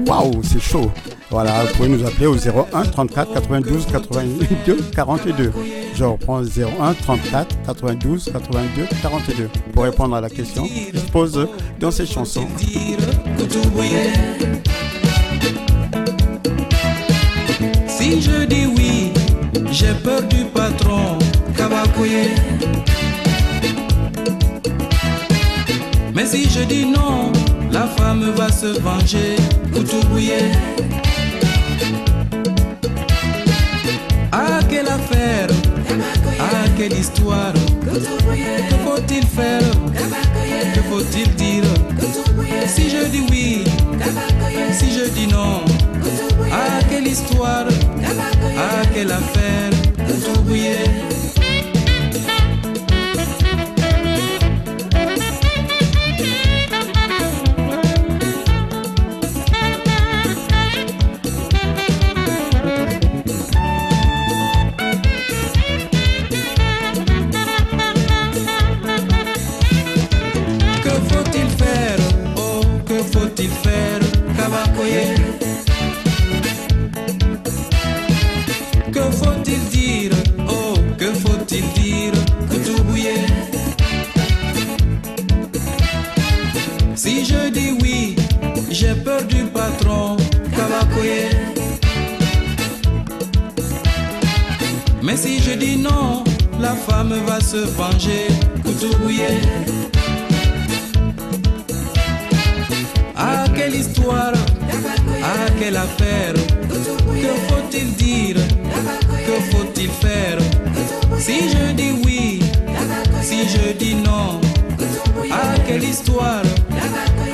Waouh, 0.07 0.43
c'est 0.43 0.63
chaud. 0.63 0.91
Voilà, 1.31 1.65
vous 1.65 1.75
pouvez 1.75 1.89
nous 1.89 2.07
appeler 2.07 2.27
au 2.27 2.37
01 2.37 2.85
34 2.85 3.35
92 3.35 3.87
82 3.87 4.79
42. 4.95 5.53
Je 5.95 6.05
reprends 6.05 6.43
01 6.43 6.95
34 6.95 7.57
92 7.67 8.31
82 8.33 8.87
42 9.03 9.51
pour 9.75 9.83
répondre 9.83 10.17
à 10.17 10.23
la 10.23 10.31
question 10.31 10.65
qui 10.67 10.87
se 10.99 11.11
pose 11.11 11.47
dans 11.79 11.91
ces 11.91 12.07
chansons. 12.07 12.47
Si 17.87 18.23
je 18.23 18.45
dis 18.47 18.67
oui, 18.75 19.13
j'ai 19.71 19.93
peur 20.03 20.23
du 20.23 20.45
patron 20.47 21.19
Kabakoye. 21.55 22.31
Mais 26.15 26.25
si 26.25 26.49
je 26.49 26.65
dis 26.65 26.87
non, 26.87 27.31
la 27.71 27.87
femme 27.87 28.33
va 28.35 28.51
se 28.51 28.81
venger. 28.81 29.37
Quelle 34.79 34.93
affaire! 34.93 35.49
Ah, 36.39 36.69
quelle 36.77 36.93
histoire! 36.93 37.53
Que 37.85 38.77
faut-il 38.87 39.27
faire? 39.27 39.71
Que 40.75 40.81
faut-il 40.83 41.35
dire 41.35 41.65
Si 42.67 42.89
je 42.89 43.05
dis 43.09 43.25
oui, 43.31 43.65
si 44.73 44.93
je 44.93 45.09
dis 45.11 45.27
non 45.27 45.65
Ah 46.53 46.79
quelle 46.89 47.09
histoire 47.09 47.67
Ah 48.57 48.83
quelle 48.95 49.11
affaire 49.11 49.73
Que 70.89 70.95
faut-il 70.95 71.49
faire? 71.51 71.99
Oh, 72.35 72.63
que 72.87 73.03
faut-il 73.03 73.51
faire? 73.51 74.01
Kabakoye 74.39 75.15
Que 78.91 79.03
faut-il 79.11 79.61
dire? 79.69 80.13
Oh, 80.49 80.75
que 80.97 81.13
faut-il 81.13 81.65
dire? 81.75 82.15
Koutoubouye 82.49 83.19
Si 86.95 87.27
je 87.27 87.51
dis 87.51 87.77
oui, 87.83 88.17
j'ai 88.71 88.95
peur 88.95 89.23
du 89.25 89.45
patron. 89.45 90.17
Kabakoye 90.57 91.29
Mais 95.03 95.19
si 95.19 95.39
je 95.43 95.51
dis 95.53 95.77
non, 95.77 96.25
la 96.59 96.75
femme 96.75 97.15
va 97.27 97.41
se 97.41 97.59
venger. 97.77 98.29
Koutoubouye 98.65 99.78
quelle 103.59 103.75
histoire 103.75 104.33
Ah, 105.23 105.51
quelle 105.59 105.77
affaire. 105.77 106.35
Que 107.23 107.33
faut-il 107.49 107.93
dire 107.95 108.37
Que 109.27 109.35
faut-il 109.51 109.91
faire? 109.91 110.39
Si 111.19 111.51
je 111.53 111.73
dis 111.73 111.93
oui 112.05 112.41
Si 113.21 113.49
je 113.49 113.73
dis 113.73 113.97
non 113.97 114.41
Ah, 115.31 115.55
quelle 115.67 115.83
histoire 115.85 116.45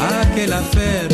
Ah, 0.01 0.25
quelle 0.35 0.53
affaire 0.53 1.09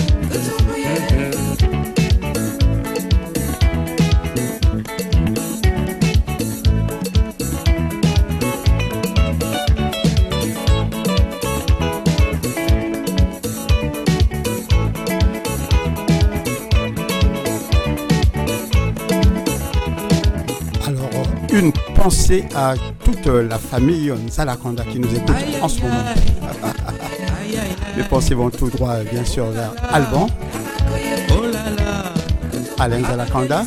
pensée 22.03 22.45
à 22.55 22.75
toute 23.05 23.27
la 23.27 23.59
famille 23.59 24.11
Nzalakanda 24.11 24.85
qui 24.85 24.99
nous 24.99 25.15
écoute 25.15 25.37
en 25.61 25.69
ce 25.69 25.83
moment. 25.83 26.05
Les 27.97 28.05
pensées 28.05 28.35
vont 28.35 28.49
tout 28.49 28.71
droit, 28.71 28.97
bien 29.13 29.23
sûr, 29.25 29.45
vers 29.51 29.73
Alban, 29.93 30.29
Alain 32.79 33.01
Nzalakanda, 33.01 33.65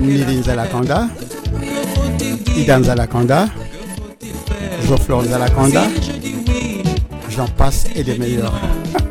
Nili 0.00 0.38
Nzalakanda, 0.40 1.06
que 1.60 1.66
faut-il 1.94 2.42
dire 2.42 2.58
Ida 2.58 2.78
Nzalakanda, 2.80 3.46
Que 3.46 4.26
faut-il 4.26 4.32
faire 4.32 4.82
Geofflor 4.88 5.22
Nzalakanda, 5.22 5.82
Si 6.00 6.06
je 6.10 6.18
dis 6.18 6.34
oui 6.48 6.82
j'en 7.28 7.46
passe 7.46 7.84
et 7.94 8.02
des 8.02 8.18
meilleurs. 8.18 8.54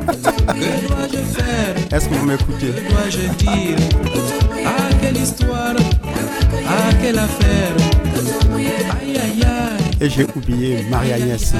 Est-ce 1.90 2.08
que 2.08 2.14
vous 2.14 2.26
m'écoutez? 2.26 2.66
Que 2.68 2.90
dois-je 2.90 3.28
dire 3.38 3.78
quelle 5.00 5.16
histoire? 5.16 5.74
Ah, 6.66 6.90
quelle 7.00 7.18
affaire 7.18 7.76
Aïe, 8.54 9.16
aïe, 9.16 9.42
aïe 9.44 9.96
Et 10.00 10.10
j'ai 10.10 10.24
oublié 10.24 10.82
Marie-Agnès 10.90 11.54
hein. 11.54 11.58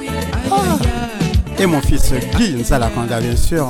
Aïe, 0.00 0.08
aïe 0.08 0.96
et 1.58 1.64
mon 1.64 1.80
fils 1.80 2.12
Guy 2.36 2.54
Nzalakanda, 2.54 3.18
bien 3.18 3.34
sûr. 3.34 3.66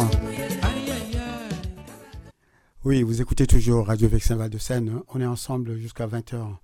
Oui, 2.84 3.04
vous 3.04 3.22
écoutez 3.22 3.46
toujours 3.46 3.86
Radio 3.86 4.08
Vexin 4.08 4.34
Val 4.34 4.50
de 4.50 4.58
Seine. 4.58 5.02
On 5.14 5.20
est 5.20 5.26
ensemble 5.26 5.76
jusqu'à 5.76 6.08
20h. 6.08 6.56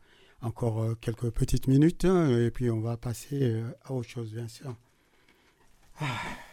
Encore 0.43 0.83
euh, 0.83 0.99
quelques 1.01 1.31
petites 1.31 1.69
minutes 1.69 2.05
hein, 2.05 2.29
et 2.41 2.51
puis 2.51 2.73
on 2.73 2.81
va 2.81 2.97
passer 2.97 3.39
euh, 3.41 3.63
à 3.85 3.93
autre 3.93 4.09
chose, 4.09 4.33
bien 4.33 4.49
sûr. 4.49 4.75
Sibumi 6.01 6.52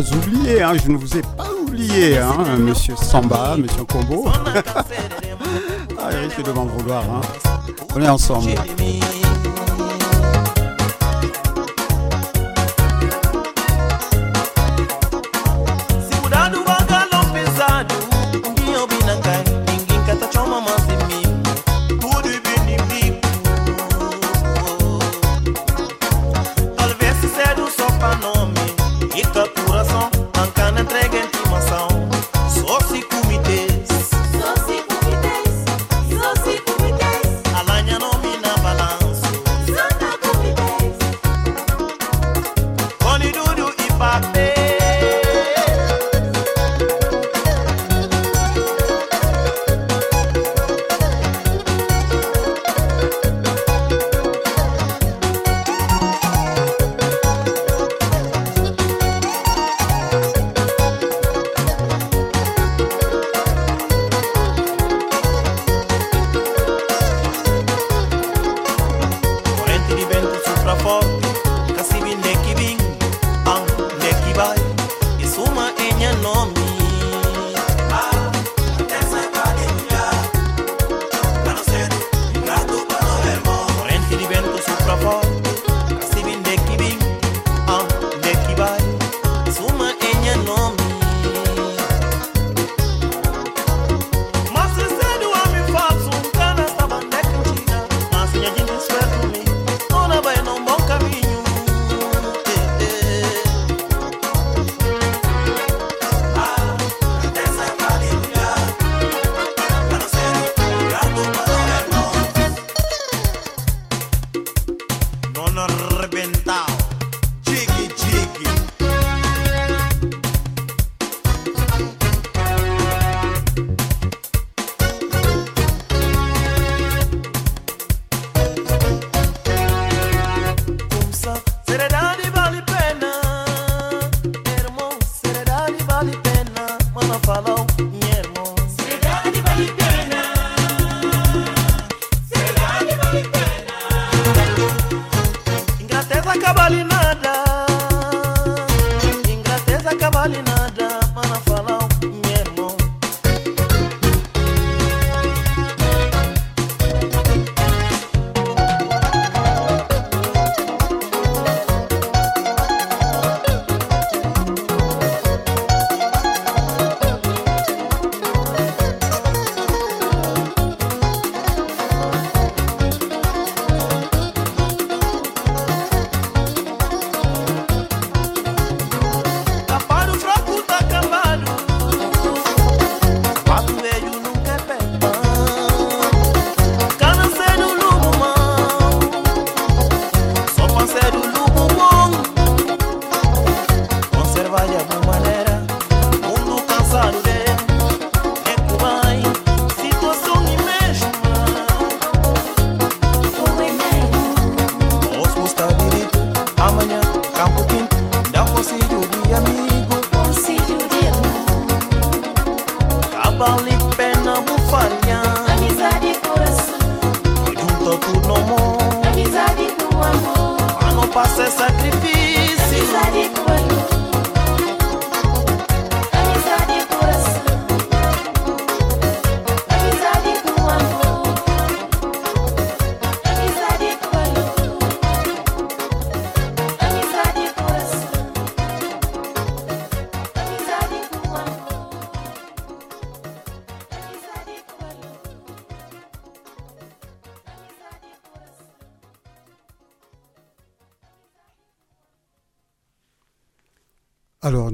oublié, 0.00 0.62
hein, 0.62 0.72
je 0.82 0.90
ne 0.90 0.96
vous 0.96 1.16
ai 1.16 1.22
pas 1.22 1.48
oublié, 1.62 2.18
hein, 2.18 2.56
monsieur 2.58 2.94
Samba, 2.96 3.56
monsieur 3.56 3.84
Combo. 3.84 4.28
ah, 5.98 6.10
il 6.12 6.18
risque 6.18 6.42
de 6.42 6.52
m'en 6.52 6.66
vouloir. 6.66 7.04
Hein. 7.04 7.20
On 7.94 8.02
est 8.02 8.08
ensemble. 8.08 8.50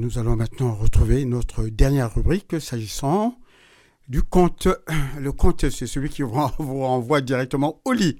nous 0.05 0.19
allons 0.19 0.35
maintenant 0.35 0.75
retrouver 0.75 1.25
notre 1.25 1.63
dernière 1.65 2.13
rubrique 2.13 2.61
s'agissant 2.61 3.39
du 4.07 4.21
conte. 4.21 4.67
Le 5.19 5.31
conte, 5.31 5.67
c'est 5.71 5.87
celui 5.87 6.09
qui 6.09 6.21
vous 6.21 6.29
renvoie 6.29 7.21
directement 7.21 7.81
au 7.85 7.91
lit. 7.91 8.19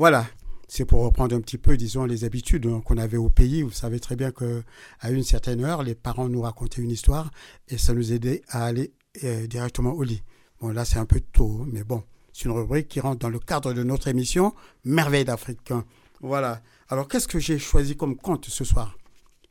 Voilà. 0.00 0.26
C'est 0.66 0.84
pour 0.84 1.04
reprendre 1.04 1.36
un 1.36 1.40
petit 1.40 1.58
peu, 1.58 1.76
disons, 1.76 2.06
les 2.06 2.24
habitudes 2.24 2.66
hein, 2.66 2.82
qu'on 2.84 2.98
avait 2.98 3.18
au 3.18 3.30
pays. 3.30 3.62
Vous 3.62 3.70
savez 3.70 4.00
très 4.00 4.16
bien 4.16 4.32
que 4.32 4.64
à 4.98 5.12
une 5.12 5.22
certaine 5.22 5.62
heure, 5.64 5.84
les 5.84 5.94
parents 5.94 6.28
nous 6.28 6.42
racontaient 6.42 6.82
une 6.82 6.90
histoire 6.90 7.30
et 7.68 7.78
ça 7.78 7.94
nous 7.94 8.12
aidait 8.12 8.42
à 8.48 8.64
aller 8.64 8.92
euh, 9.22 9.46
directement 9.46 9.92
au 9.92 10.02
lit. 10.02 10.24
Bon, 10.60 10.70
là, 10.70 10.84
c'est 10.84 10.98
un 10.98 11.06
peu 11.06 11.20
tôt, 11.20 11.60
hein, 11.62 11.68
mais 11.72 11.84
bon, 11.84 12.02
c'est 12.32 12.46
une 12.46 12.50
rubrique 12.50 12.88
qui 12.88 12.98
rentre 12.98 13.20
dans 13.20 13.30
le 13.30 13.38
cadre 13.38 13.72
de 13.74 13.84
notre 13.84 14.08
émission 14.08 14.54
Merveille 14.84 15.24
d'Afrique. 15.24 15.70
Hein. 15.70 15.84
Voilà. 16.20 16.62
Alors, 16.88 17.06
qu'est-ce 17.06 17.28
que 17.28 17.38
j'ai 17.38 17.60
choisi 17.60 17.96
comme 17.96 18.16
conte 18.16 18.46
ce 18.46 18.64
soir? 18.64 18.98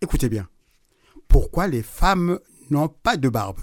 Écoutez 0.01 0.27
bien 0.27 0.50
pourquoi 1.31 1.67
les 1.67 1.81
femmes 1.81 2.39
n'ont 2.69 2.89
pas 2.89 3.15
de 3.15 3.29
barbe. 3.29 3.61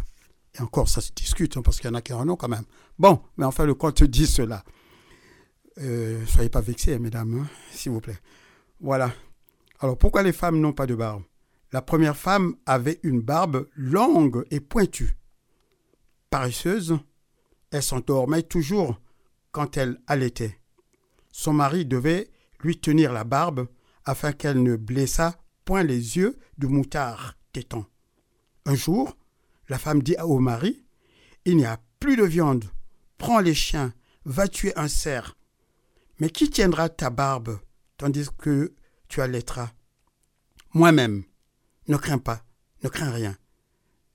Et 0.55 0.63
encore, 0.63 0.89
ça 0.89 1.03
se 1.03 1.13
discute, 1.13 1.55
hein, 1.59 1.63
parce 1.63 1.77
qu'il 1.79 1.91
y 1.91 1.93
en 1.93 1.97
a 1.97 2.01
qui 2.01 2.15
en 2.15 2.27
ont 2.27 2.35
quand 2.35 2.49
même. 2.49 2.65
Bon, 2.99 3.21
mais 3.37 3.45
enfin, 3.45 3.67
le 3.67 3.75
compte 3.75 4.03
dit 4.03 4.27
cela. 4.27 4.65
Euh, 5.77 6.25
soyez 6.25 6.49
pas 6.49 6.63
vexés, 6.63 6.95
hein, 6.95 6.99
mesdames, 6.99 7.43
hein, 7.43 7.47
s'il 7.71 7.93
vous 7.93 8.01
plaît. 8.01 8.17
Voilà. 8.81 9.13
Alors, 9.81 9.99
pourquoi 9.99 10.23
les 10.23 10.33
femmes 10.33 10.59
n'ont 10.59 10.73
pas 10.73 10.87
de 10.87 10.95
barbe? 10.95 11.23
La 11.71 11.83
première 11.83 12.17
femme 12.17 12.57
avait 12.65 13.01
une 13.03 13.21
barbe 13.21 13.69
longue 13.77 14.47
et 14.51 14.61
pointue. 14.61 15.19
Paresseuse, 16.31 16.99
elle 17.71 17.83
s'endormait 17.83 18.45
toujours 18.45 18.99
quand 19.53 19.77
elle 19.77 20.01
allaitait. 20.07 20.59
Son 21.33 21.53
mari 21.53 21.85
devait 21.85 22.31
lui 22.61 22.81
tenir 22.81 23.13
la 23.13 23.25
barbe 23.25 23.69
afin 24.07 24.33
qu'elle 24.33 24.63
ne 24.63 24.77
blessât 24.77 25.37
point 25.67 25.83
les 25.83 26.17
yeux 26.17 26.39
du 26.57 26.67
moutard 26.67 27.35
un 28.65 28.75
jour, 28.75 29.17
la 29.69 29.79
femme 29.79 30.03
dit 30.03 30.17
au 30.23 30.39
mari 30.39 30.85
Il 31.45 31.57
n'y 31.57 31.67
a 31.67 31.81
plus 32.01 32.17
de 32.17 32.25
viande. 32.25 32.65
Prends 33.17 33.41
les 33.41 33.55
chiens, 33.55 33.93
va 34.25 34.49
tuer 34.49 34.77
un 34.77 34.89
cerf. 34.89 35.37
Mais 36.19 36.31
qui 36.31 36.51
tiendra 36.51 36.89
ta 36.89 37.11
barbe 37.11 37.59
tandis 37.97 38.29
que 38.37 38.75
tu 39.09 39.21
allaiteras? 39.21 39.73
Moi-même. 40.75 41.25
Ne 41.89 41.97
crains 41.97 42.19
pas, 42.19 42.45
ne 42.83 42.89
crains 42.89 43.11
rien. 43.11 43.37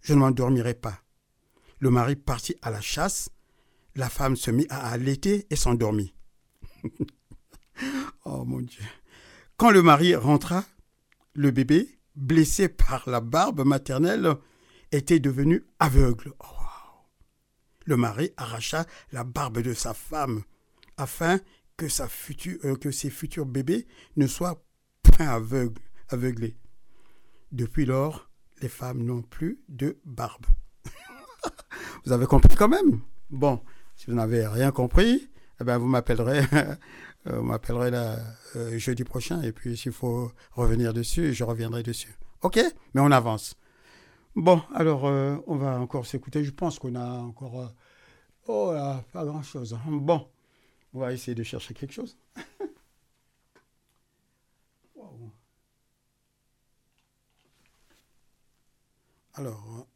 Je 0.02 0.14
ne 0.14 0.20
m'endormirai 0.20 0.76
pas. 0.76 1.02
Le 1.80 1.90
mari 1.90 2.16
partit 2.16 2.56
à 2.62 2.70
la 2.70 2.82
chasse. 2.82 3.30
La 3.96 4.10
femme 4.10 4.36
se 4.36 4.52
mit 4.52 4.68
à 4.70 4.90
allaiter 4.92 5.48
et 5.50 5.56
s'endormit. 5.56 6.14
oh 8.26 8.46
mon 8.46 8.62
Dieu. 8.62 8.84
Quand 9.58 9.72
le 9.72 9.82
mari 9.82 10.16
rentra, 10.16 10.64
le 11.34 11.52
bébé, 11.52 12.00
blessé 12.16 12.70
par 12.70 13.10
la 13.10 13.22
barbe 13.22 13.66
maternelle, 13.66 14.36
était 14.92 15.20
devenu 15.20 15.66
aveugle. 15.80 16.34
Oh. 16.40 16.64
Le 17.86 17.98
mari 17.98 18.32
arracha 18.38 18.86
la 19.12 19.24
barbe 19.24 19.60
de 19.60 19.74
sa 19.74 19.94
femme 19.94 20.44
afin 20.98 21.40
que, 21.78 21.86
euh, 22.66 22.92
ses 22.92 23.10
futurs 23.10 23.46
bébés 23.46 23.88
ne 24.16 24.28
soient 24.28 24.64
point 25.02 25.28
aveuglés. 26.10 26.58
Depuis 27.52 27.86
lors, 27.86 28.30
les 28.62 28.70
femmes 28.70 29.04
n'ont 29.04 29.22
plus 29.22 29.60
de 29.68 30.00
barbe. 30.06 30.46
vous 32.06 32.12
avez 32.12 32.26
compris 32.26 32.56
quand 32.56 32.70
même? 32.70 33.02
Bon, 33.30 33.62
si 33.96 34.08
vous 34.08 34.16
n'avez 34.16 34.48
rien 34.48 34.72
compris, 34.72 35.30
eh 35.60 35.64
ben 35.64 35.78
vous 35.78 35.88
m'appellerez, 35.88 36.42
vous 37.26 37.44
m'appellerez 37.44 37.92
là, 37.92 38.18
euh, 38.56 38.78
jeudi 38.78 39.04
prochain 39.04 39.42
et 39.42 39.52
puis 39.52 39.78
s'il 39.78 39.92
faut 39.92 40.32
revenir 40.52 40.94
dessus, 40.94 41.34
je 41.34 41.44
reviendrai 41.44 41.84
dessus. 41.84 42.18
Ok? 42.42 42.60
Mais 42.94 43.02
on 43.02 43.12
avance. 43.12 43.56
Bon, 44.36 44.62
alors 44.74 45.06
euh, 45.06 45.38
on 45.48 45.56
va 45.56 45.80
encore 45.80 46.06
s'écouter. 46.06 46.44
Je 46.44 46.52
pense 46.52 46.80
qu'on 46.80 46.96
a 46.96 47.06
encore... 47.06 47.62
euh, 47.62 47.68
oh 48.48 48.72
là, 48.74 49.04
pas 49.14 49.24
grand-chose. 49.26 49.78
Bon, 49.86 50.28
on 50.94 51.00
va 51.00 51.14
essayer 51.14 51.36
de 51.36 51.44
chercher 51.44 51.74
quelque 51.74 51.94
chose. 51.94 52.18
Wow. 54.96 55.32
Alors, 59.36 59.88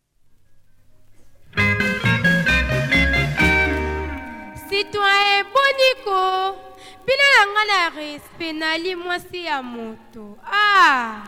citoyen 4.69 5.45
boniko 5.53 6.19
bino 6.19 6.57
na 6.57 6.66
nga 7.57 7.65
na 7.65 7.89
respect 7.89 8.53
nali 8.53 8.93
mwasi 8.93 9.49
ya 9.49 9.65
moto. 9.65 10.37
Ah. 10.45 11.25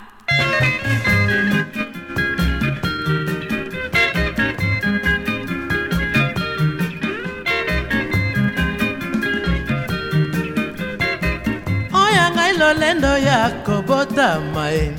oyo 11.89 12.25
ngai 12.33 12.53
lolendo 12.61 13.17
ya 13.17 13.49
kobotama 13.65 14.69
ye 14.69 14.93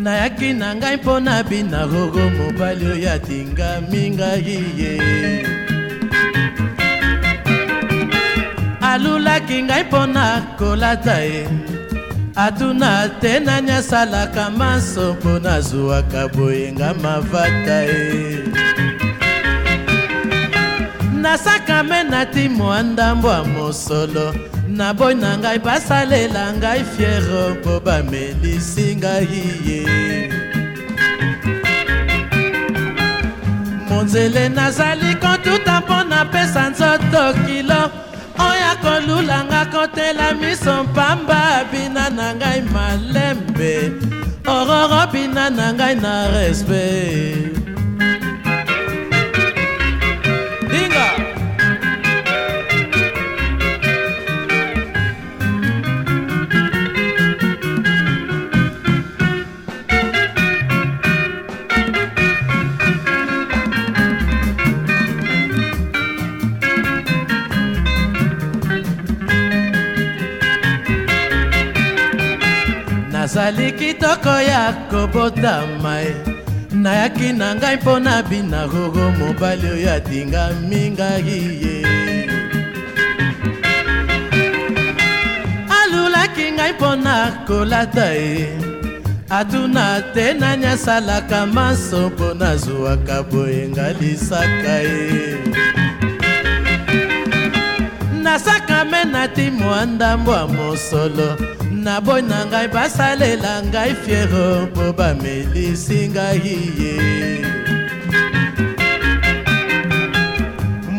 nayaki 0.00 0.56
na 0.56 0.72
ngai 0.74 0.96
mpo 0.96 1.20
na 1.20 1.44
bina 1.44 1.84
gogo 1.84 2.24
mobali 2.36 2.84
oyo 2.88 3.08
atingami 3.20 4.16
ngai 4.16 4.56
ye 4.80 4.92
alulaki 8.92 9.62
ngai 9.62 9.84
mpo 9.84 10.06
na 10.06 10.26
kolata 10.58 11.18
ye. 11.30 11.44
Atuna 12.44 12.90
te 13.20 13.32
nani 13.46 13.70
asalaka 13.70 14.50
maso 14.50 15.14
mpo 15.14 15.38
nazwwaka 15.44 16.28
boyenga 16.34 16.94
mavata 17.02 17.78
ye. 17.90 18.44
Nasakame 21.22 22.02
nati 22.02 22.48
mwa 22.48 22.82
ndambo 22.82 23.28
ya 23.28 23.44
mosolo 23.44 24.34
na 24.68 24.94
boyi 24.94 25.14
na 25.14 25.38
ngai 25.38 25.58
basalela 25.58 26.52
ngai 26.52 26.84
fiere 26.84 27.42
mpo 27.54 27.80
bamelisi 27.80 28.96
ngai 28.96 29.44
ye. 29.66 29.82
Monzele 33.88 34.48
nazali 34.48 35.14
kotuta 35.14 35.80
mpo 35.80 36.02
napesa 36.10 36.70
nzoto 36.70 37.22
kilo 37.46 37.90
oyo 39.10 39.16
kolulanga 39.16 39.64
kotela 39.66 40.34
miso 40.34 40.84
mpamba 40.84 41.64
bina 41.72 42.10
na 42.10 42.34
ngai 42.34 42.62
malembe. 42.62 43.92
Ororo 44.46 45.12
bina 45.12 45.50
na 45.50 45.72
ngai 45.72 45.94
na 46.00 46.30
respect 46.30 47.59
nazali 73.40 73.72
kitoko 73.72 74.28
ya 74.28 74.72
kobotama 74.90 75.98
ye 75.98 76.14
nayaki 76.72 77.32
na 77.32 77.54
ngai 77.54 77.76
mpo 77.76 77.98
na 77.98 78.22
bina 78.22 78.68
gogo 78.68 79.10
mobali 79.18 79.66
oyo 79.66 79.94
atingami 79.94 80.90
ngai 80.90 81.40
ye. 81.62 81.76
Alulaki 85.78 86.52
ngai 86.52 86.72
mpo 86.72 86.96
na 86.96 87.44
kolata 87.46 88.12
ye. 88.12 88.48
Atuna 89.30 90.02
te 90.14 90.34
nani 90.34 90.66
asalaka 90.66 91.46
maso 91.46 92.10
mpo 92.10 92.34
nazwwaka 92.34 93.22
boyenga 93.22 93.92
lisaka 94.00 94.76
ye 94.84 95.79
nasakame 98.30 99.04
nati 99.04 99.50
mwa 99.50 99.86
ndambo 99.86 100.32
ya 100.32 100.46
mosolo. 100.46 101.36
Na 101.70 102.00
boyi 102.00 102.22
na 102.22 102.46
ngai 102.46 102.68
basalela 102.68 103.62
ngai 103.62 103.94
fiero 103.94 104.66
mpo 104.66 104.92
bamelisi 104.92 106.08
ngai 106.08 106.56
ye 106.80 106.94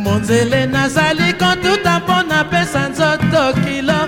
monzele 0.03 0.65
nazali 0.65 1.34
kotuta 1.34 1.99
mpo 1.99 2.23
napesa 2.29 2.89
nzoto 2.89 3.43
kilo. 3.63 4.01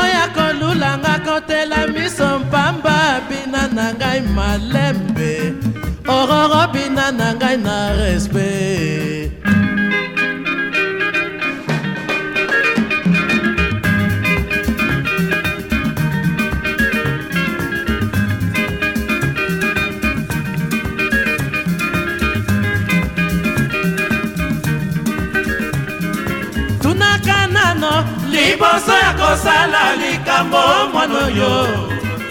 Oyo 0.00 0.24
kolulanga 0.34 1.18
kotela 1.26 1.86
miso 1.86 2.38
mpamba 2.38 3.20
bina 3.28 3.68
na 3.76 3.94
ngai 3.94 4.20
malembe. 4.20 5.52
Ororo 6.08 6.72
bina 6.72 7.12
na 7.12 7.34
ngai 7.34 7.56
na 7.56 7.92
respect 7.92 9.23
kosala 29.34 29.96
likambo 29.96 30.62
mwana 30.92 31.14
oyo. 31.26 31.54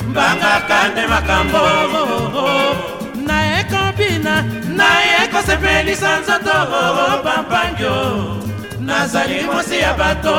Mbangaka 0.10 0.88
nde 0.92 1.08
makambo 1.08 1.64
naye 3.28 3.64
kobina 3.72 4.36
naye 4.80 5.28
kosepelisa 5.32 6.20
nzoto 6.20 6.58
pampangio 7.24 7.98
nazali 8.80 9.44
mosi 9.44 9.80
ya 9.80 9.94
bato. 9.94 10.38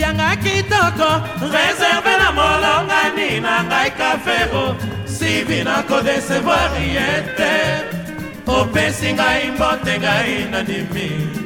Yanga 0.00 0.36
kitoko 0.36 1.10
reserve 1.52 2.12
na 2.20 2.32
molongani 2.32 3.40
na 3.40 3.64
ngai 3.64 3.90
kafero 3.90 4.76
sivi 5.04 5.64
na 5.64 5.82
kodesevoir 5.82 6.72
ye 6.94 7.08
te 7.36 7.52
opesi 8.46 9.12
ngai 9.12 9.50
mbote 9.50 9.98
ngai 9.98 10.46
nandimi 10.50 11.43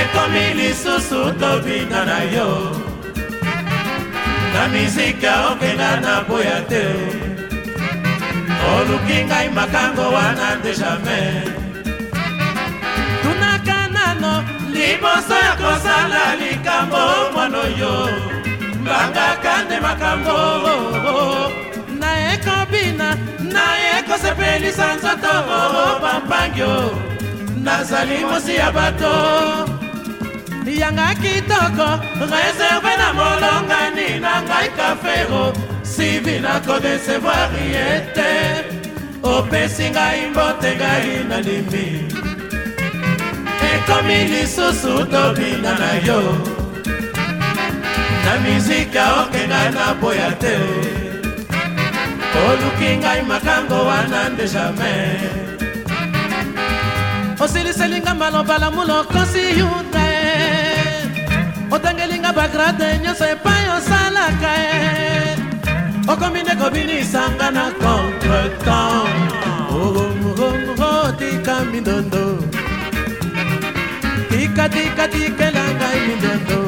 ekomi 0.00 0.44
lisusu 0.58 1.20
tobina 1.40 2.04
na 2.04 2.18
yo. 2.34 2.50
Na 4.54 4.68
mizika 4.72 5.32
okenda 5.50 6.00
na 6.04 6.14
boya 6.28 6.60
te. 6.70 6.84
Oluki 8.74 9.18
ngai 9.24 9.48
makango 9.56 10.06
wana 10.16 10.48
nde 10.58 10.72
jamai 10.80 11.42
tunaka 13.22 13.78
nano 13.94 14.32
liboso 14.74 15.34
ya 15.46 15.52
kosala 15.60 16.22
likambo 16.40 17.02
mwana 17.34 17.58
oyo. 17.58 17.94
Mbangaka 18.80 19.52
nde 19.64 19.76
makambo. 19.80 20.36
Naye 22.00 22.36
kobina 22.46 23.08
naye 23.54 24.02
kosepelisa 24.08 24.94
nzoto 24.94 25.34
bampangio 26.02 26.74
nazali 27.64 28.18
mosi 28.24 28.54
ya 28.56 28.72
bato 28.72 29.14
yanga 30.74 31.14
kitoko 31.14 31.88
reserve 32.18 32.92
na 33.00 33.08
molongani 33.18 34.20
na 34.20 34.42
ngai 34.42 34.68
kafero 34.76 35.52
sivi 35.82 36.40
nakodesevoir 36.40 37.50
ye 37.72 37.86
te. 38.16 38.30
Opesi 39.22 39.90
ngai 39.90 40.30
mbote 40.30 40.70
ngai 40.76 41.24
nalimi 41.28 41.86
ekomi 43.70 44.18
lisusu 44.30 44.94
tobina 45.12 45.72
na 45.78 45.90
yo. 46.06 46.20
Na 48.24 48.32
mizika 48.42 49.04
okenga 49.22 49.62
na 49.70 49.94
boya 50.00 50.30
te. 50.42 50.56
Oluki 52.46 52.90
ngai 52.96 53.22
makango 53.22 53.78
wana 53.86 54.28
nde 54.28 54.46
jamai 54.48 55.46
osiliselinga 57.40 58.14
maloba 58.14 58.58
lamulo 58.58 59.04
kosi 59.04 59.58
yuta 59.58 59.85
e 59.85 59.85
otangelinga 61.70 62.32
bagrade 62.32 62.98
nyonso 63.02 63.24
epai 63.24 63.64
osalaka 63.76 64.52
e. 64.56 65.36
Okomi 66.08 66.42
nde 66.42 66.54
kobinisanga 66.60 67.50
na 67.50 67.64
contretemps. 67.82 69.36
Tika 71.18 71.64
mindondo. 71.72 72.24
Tika 74.30 74.68
tika 74.68 75.04
tikela 75.08 75.64
ngai 75.78 76.00
mindondo. 76.08 76.60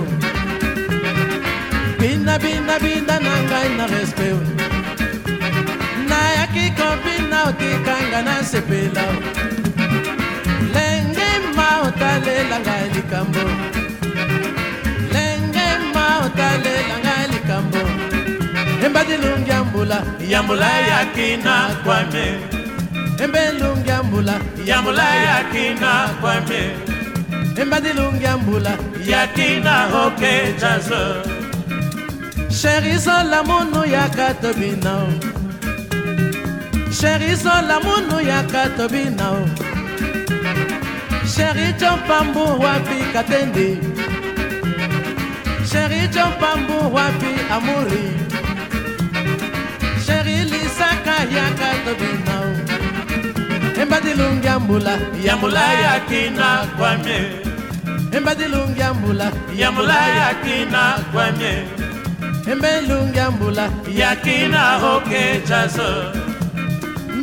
Bina 1.99 2.38
bina 2.38 2.78
bina 2.84 3.16
na 3.26 3.34
ngai 3.49 3.68
na 3.78 3.86
respect. 3.86 4.46
Nayaki 6.09 6.64
kobina 6.78 7.38
otikanga 7.49 8.20
na 8.28 8.34
sepela. 8.51 9.07
Lenge 10.74 11.30
ma 11.57 11.68
otalela 11.86 12.59
ngai 12.64 12.86
likambo 12.94 13.44
embadilungi 18.89 19.51
yambula 19.51 19.99
yambula 20.32 20.70
yakina 20.91 21.55
kwame. 21.84 22.26
Embelungi 23.24 23.89
yambula 23.89 24.34
yambula 24.66 25.05
yakina 25.28 25.91
kwame. 26.20 26.61
Embadilungi 27.62 28.24
yambula 28.24 28.72
yakina 29.07 29.74
oke 30.05 30.32
jazo. 30.61 31.03
Sherizola 32.61 33.43
munu 33.49 33.84
yakatobina 33.95 34.93
o 35.05 35.09
sherizola 37.01 37.76
munu 37.84 38.16
yakatobina 38.30 39.26
o 39.30 39.43
sheri 41.34 41.72
jompambu 41.80 42.45
wapi 42.64 42.99
katende 43.12 43.68
sheri 45.70 46.09
jompambu 46.09 46.95
wapi 46.95 47.32
amuri 47.57 48.05
yaka 51.36 51.68
tobina 51.84 52.36
embadilungi 53.82 54.48
ambula 54.48 54.98
yambula 55.24 55.72
yakina 55.84 56.48
kwamye 56.78 57.18
embadilungi 58.16 58.82
ambula 58.82 59.32
yambula 59.56 59.98
yakina 60.20 60.82
kwamye 61.12 61.52
embelungi 62.52 63.20
ambula 63.20 63.70
yakina 64.00 64.62
oke 64.94 65.42
chaso 65.48 65.88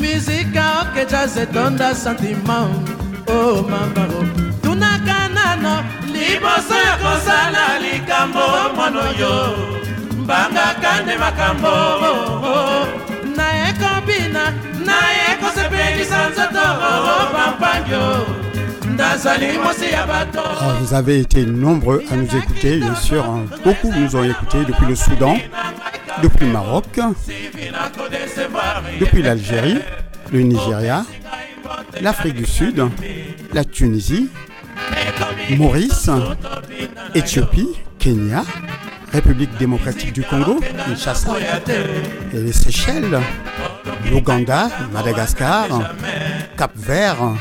mizika 0.02 0.66
oke 0.82 1.06
chase 1.06 1.46
tonda 1.46 1.96
sentiment 1.96 2.90
o 3.28 3.34
oh, 3.34 3.62
mamao 3.72 4.20
oh. 4.20 4.26
tunaka 4.62 5.18
nano 5.36 5.84
liboso 6.14 6.76
ya 6.88 6.96
kosala 7.02 7.80
likambo 7.84 8.46
mwana 8.76 9.00
oyo 9.10 9.58
mbangaka 10.22 11.02
nde 11.04 11.18
makambo 11.18 11.68
oh, 11.68 12.06
oh. 12.44 12.52
oh. 12.54 13.06
Ah, 20.62 20.74
Vous 20.82 20.94
avez 20.94 21.20
été 21.20 21.46
nombreux 21.46 22.04
à 22.12 22.16
nous 22.16 22.28
écouter, 22.36 22.78
bien 22.78 22.96
sûr. 22.96 23.24
hein. 23.26 23.46
Beaucoup 23.64 23.92
nous 23.94 24.16
ont 24.16 24.24
écoutés 24.24 24.64
depuis 24.66 24.86
le 24.88 24.96
Soudan, 24.96 25.38
depuis 26.24 26.46
le 26.46 26.52
Maroc, 26.54 26.86
depuis 29.00 29.22
l'Algérie, 29.22 29.80
le 30.32 30.42
Nigeria, 30.42 31.06
l'Afrique 32.02 32.36
du 32.36 32.46
Sud, 32.46 32.84
la 33.54 33.64
Tunisie, 33.66 34.30
Maurice, 35.58 36.10
Éthiopie, 37.14 37.70
Kenya, 38.00 38.44
République 39.16 39.58
démocratique 39.58 40.12
du 40.12 40.24
Congo, 40.24 40.60
Kinshasa, 40.86 41.32
les 42.34 42.52
Seychelles, 42.52 43.18
l'Ouganda, 44.12 44.68
Madagascar, 44.92 45.68
Cap-Vert, 46.58 47.34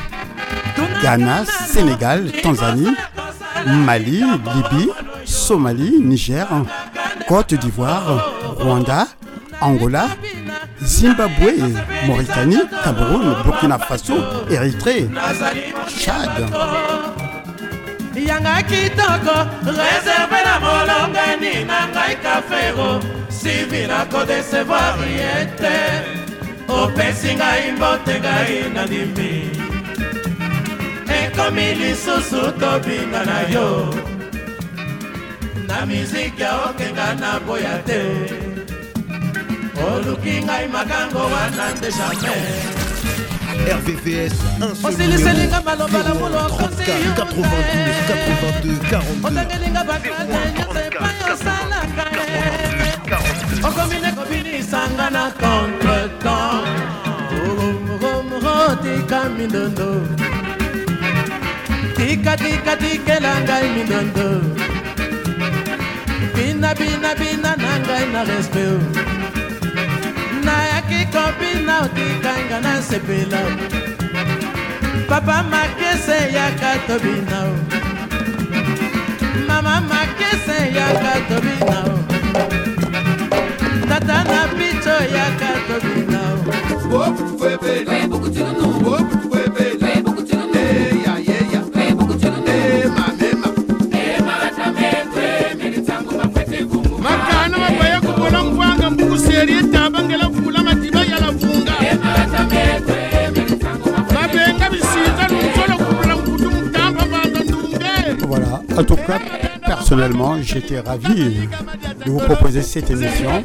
Ghana, 1.01 1.43
Sénégal, 1.67 2.31
Tanzanie, 2.41 2.95
Mali, 3.67 4.23
Libye, 4.55 4.89
Somalie, 5.25 5.99
Niger, 5.99 6.47
Côte 7.27 7.53
d'Ivoire, 7.55 8.31
Rwanda, 8.57 9.07
Angola, 9.59 10.07
Zimbabwe, 10.81 11.55
Mauritanie, 12.07 12.61
Cameroun, 12.85 13.35
Burkina 13.43 13.79
Faso, 13.79 14.13
Érythrée, 14.49 15.09
Tchad. 15.89 16.29
Yanga 18.29 18.55
kitoko 18.69 19.37
reserve 19.77 20.39
na 20.45 20.55
molongani 20.63 21.65
na 21.69 21.79
ngai 21.93 22.15
kafero. 22.23 22.89
Sivi 23.29 23.81
nakodesevoir 23.91 24.99
ye 25.19 25.33
te 25.59 25.77
opesi 26.67 27.31
ngai 27.39 27.71
mbote 27.75 28.15
ngai 28.23 28.55
nandimi 28.75 29.31
ekomi 31.17 31.67
lisusu 31.79 32.41
tobinga 32.59 33.21
na 33.29 33.39
yo. 33.53 33.67
Na 35.67 35.85
miziki 35.85 36.43
aokenga 36.43 37.07
na 37.21 37.31
boya 37.45 37.75
te. 37.87 38.01
Oluki 39.85 40.35
ngai 40.45 40.65
makango 40.73 41.23
wana 41.33 41.65
nde 41.75 41.89
jamai 41.97 42.84
RVVS, 43.79 44.33
un 44.61 44.75
seul 44.75 44.93
osiliselinga 44.93 45.59
numéro, 45.59 45.87
maloba 45.87 45.99
la 46.03 46.13
mulo 46.13 46.39
34 46.47 47.15
92 47.15 47.45
82 48.05 48.99
42. 48.99 49.27
otangelinga 49.27 49.83
bakala 49.83 50.23
nyonso 50.55 50.79
epai 50.87 51.19
osalaka 51.33 52.05
ye 52.17 52.33
okomine 53.67 54.09
kobinisanga 54.17 55.07
na 55.09 55.23
contretemps. 55.41 56.95
Tika 58.83 59.19
mindondo 59.29 59.89
tika 61.97 62.33
tika 62.37 62.73
tikela 62.77 63.33
ngai 63.41 63.67
mindondo 63.75 64.27
bina 66.35 66.69
bina 66.75 67.11
bina 67.19 67.51
na 67.55 67.71
ngai 67.79 68.05
na 68.13 68.21
respect 68.23 68.83
nayaki 70.45 71.01
kobina 71.13 71.75
otikanga 71.85 71.94
na 72.23 72.81
sepela 72.81 73.41
papa 75.09 75.43
makese 75.51 76.17
yaka 76.33 76.71
tobina 76.87 77.39
o 77.45 77.47
mama 79.47 79.75
makese 79.89 80.57
yaka 80.77 81.13
tobina 81.29 81.77
o 81.91 81.93
tata 83.89 84.17
na 84.23 84.41
bicho 84.57 84.95
yaka 85.15 85.51
tobina 85.67 86.21
o 86.91 86.93
en 108.77 108.83
tout 108.83 108.95
cas, 108.95 109.19
personnellement, 109.65 110.41
j'étais 110.41 110.79
ravi 110.79 111.47
de 112.05 112.11
vous 112.11 112.19
proposer 112.19 112.61
cette 112.61 112.89
émission 112.91 113.43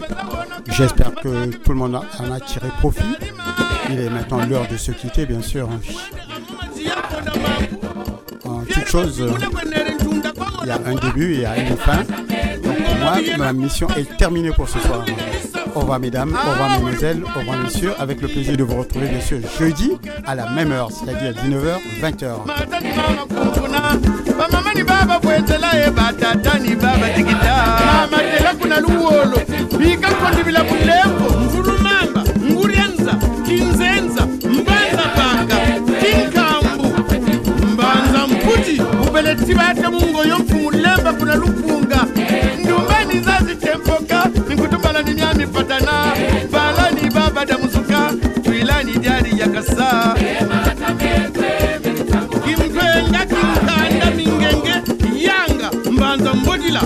J'espère 0.68 1.14
que 1.14 1.46
tout 1.46 1.72
le 1.72 1.78
monde 1.78 1.96
en 1.96 2.32
a 2.32 2.40
tiré 2.40 2.68
profit. 2.78 3.16
Il 3.90 3.98
est 3.98 4.10
maintenant 4.10 4.44
l'heure 4.46 4.68
de 4.68 4.76
se 4.76 4.92
quitter, 4.92 5.26
bien 5.26 5.42
sûr. 5.42 5.68
En 8.44 8.60
toute 8.60 8.86
chose, 8.86 9.24
il 10.62 10.68
y 10.68 10.70
a 10.70 10.78
un 10.84 10.94
début 10.94 11.32
et 11.32 11.36
il 11.36 11.40
y 11.40 11.46
a 11.46 11.58
une 11.58 11.76
fin. 11.76 11.98
Donc 12.62 12.76
pour 12.84 12.94
moi, 12.96 13.16
ma 13.38 13.52
mission 13.52 13.88
est 13.96 14.16
terminée 14.16 14.52
pour 14.52 14.68
ce 14.68 14.78
soir. 14.78 15.04
Au 15.74 15.80
revoir 15.80 16.00
mesdames, 16.00 16.32
au 16.34 16.50
revoir 16.50 16.70
mesdemoiselles, 16.70 17.22
au 17.24 17.38
revoir 17.38 17.58
messieurs. 17.62 17.92
Avec 17.98 18.20
le 18.20 18.28
plaisir 18.28 18.56
de 18.56 18.62
vous 18.64 18.76
retrouver 18.76 19.06
bien 19.08 19.20
sûr 19.20 19.38
jeudi 19.58 19.92
à 20.26 20.34
la 20.34 20.48
même 20.50 20.72
heure, 20.72 20.90
c'est-à-dire 20.90 21.32
19h, 21.32 21.78
20h. 22.02 22.26
bamama 24.38 24.74
ni 24.74 24.82
baba 24.82 25.18
bwenzela 25.20 25.68
ye 25.74 25.90
batata 25.90 26.58
ni 26.58 26.74
baba 26.74 27.08
tikita 27.14 28.08
matela 28.10 28.54
kuna 28.60 28.80
luwolo 28.80 29.36
bikakondibila 29.78 30.64
bulembo 30.64 31.38
mvulumamba 31.40 32.24
nguryanza 32.50 33.12
kinzenza 33.46 34.26
mbanza 34.26 35.04
panga 35.16 35.56
kinkambu 36.00 36.88
mbanza 37.72 38.26
mputi 38.26 38.82
ubeleti 39.08 39.54
bate 39.54 39.88
mungoyo 39.88 40.38
mfumulemba 40.38 41.12
kuna 41.12 41.34
lupunga 41.34 42.06
ndumbani 42.64 43.20
zazitempoka 43.20 44.09
Baba 47.40 47.52
da 47.52 47.58
muzuka 47.58 48.12
tuilani 48.44 48.92
diari 48.98 49.40
ya 49.40 49.48
kasa. 49.48 50.14
Kimtwenga 52.44 53.26
kimkanda 53.26 54.10
mingenge 54.16 54.74
yanga 55.26 55.70
mbanza 55.90 56.34
mbodila. 56.34 56.82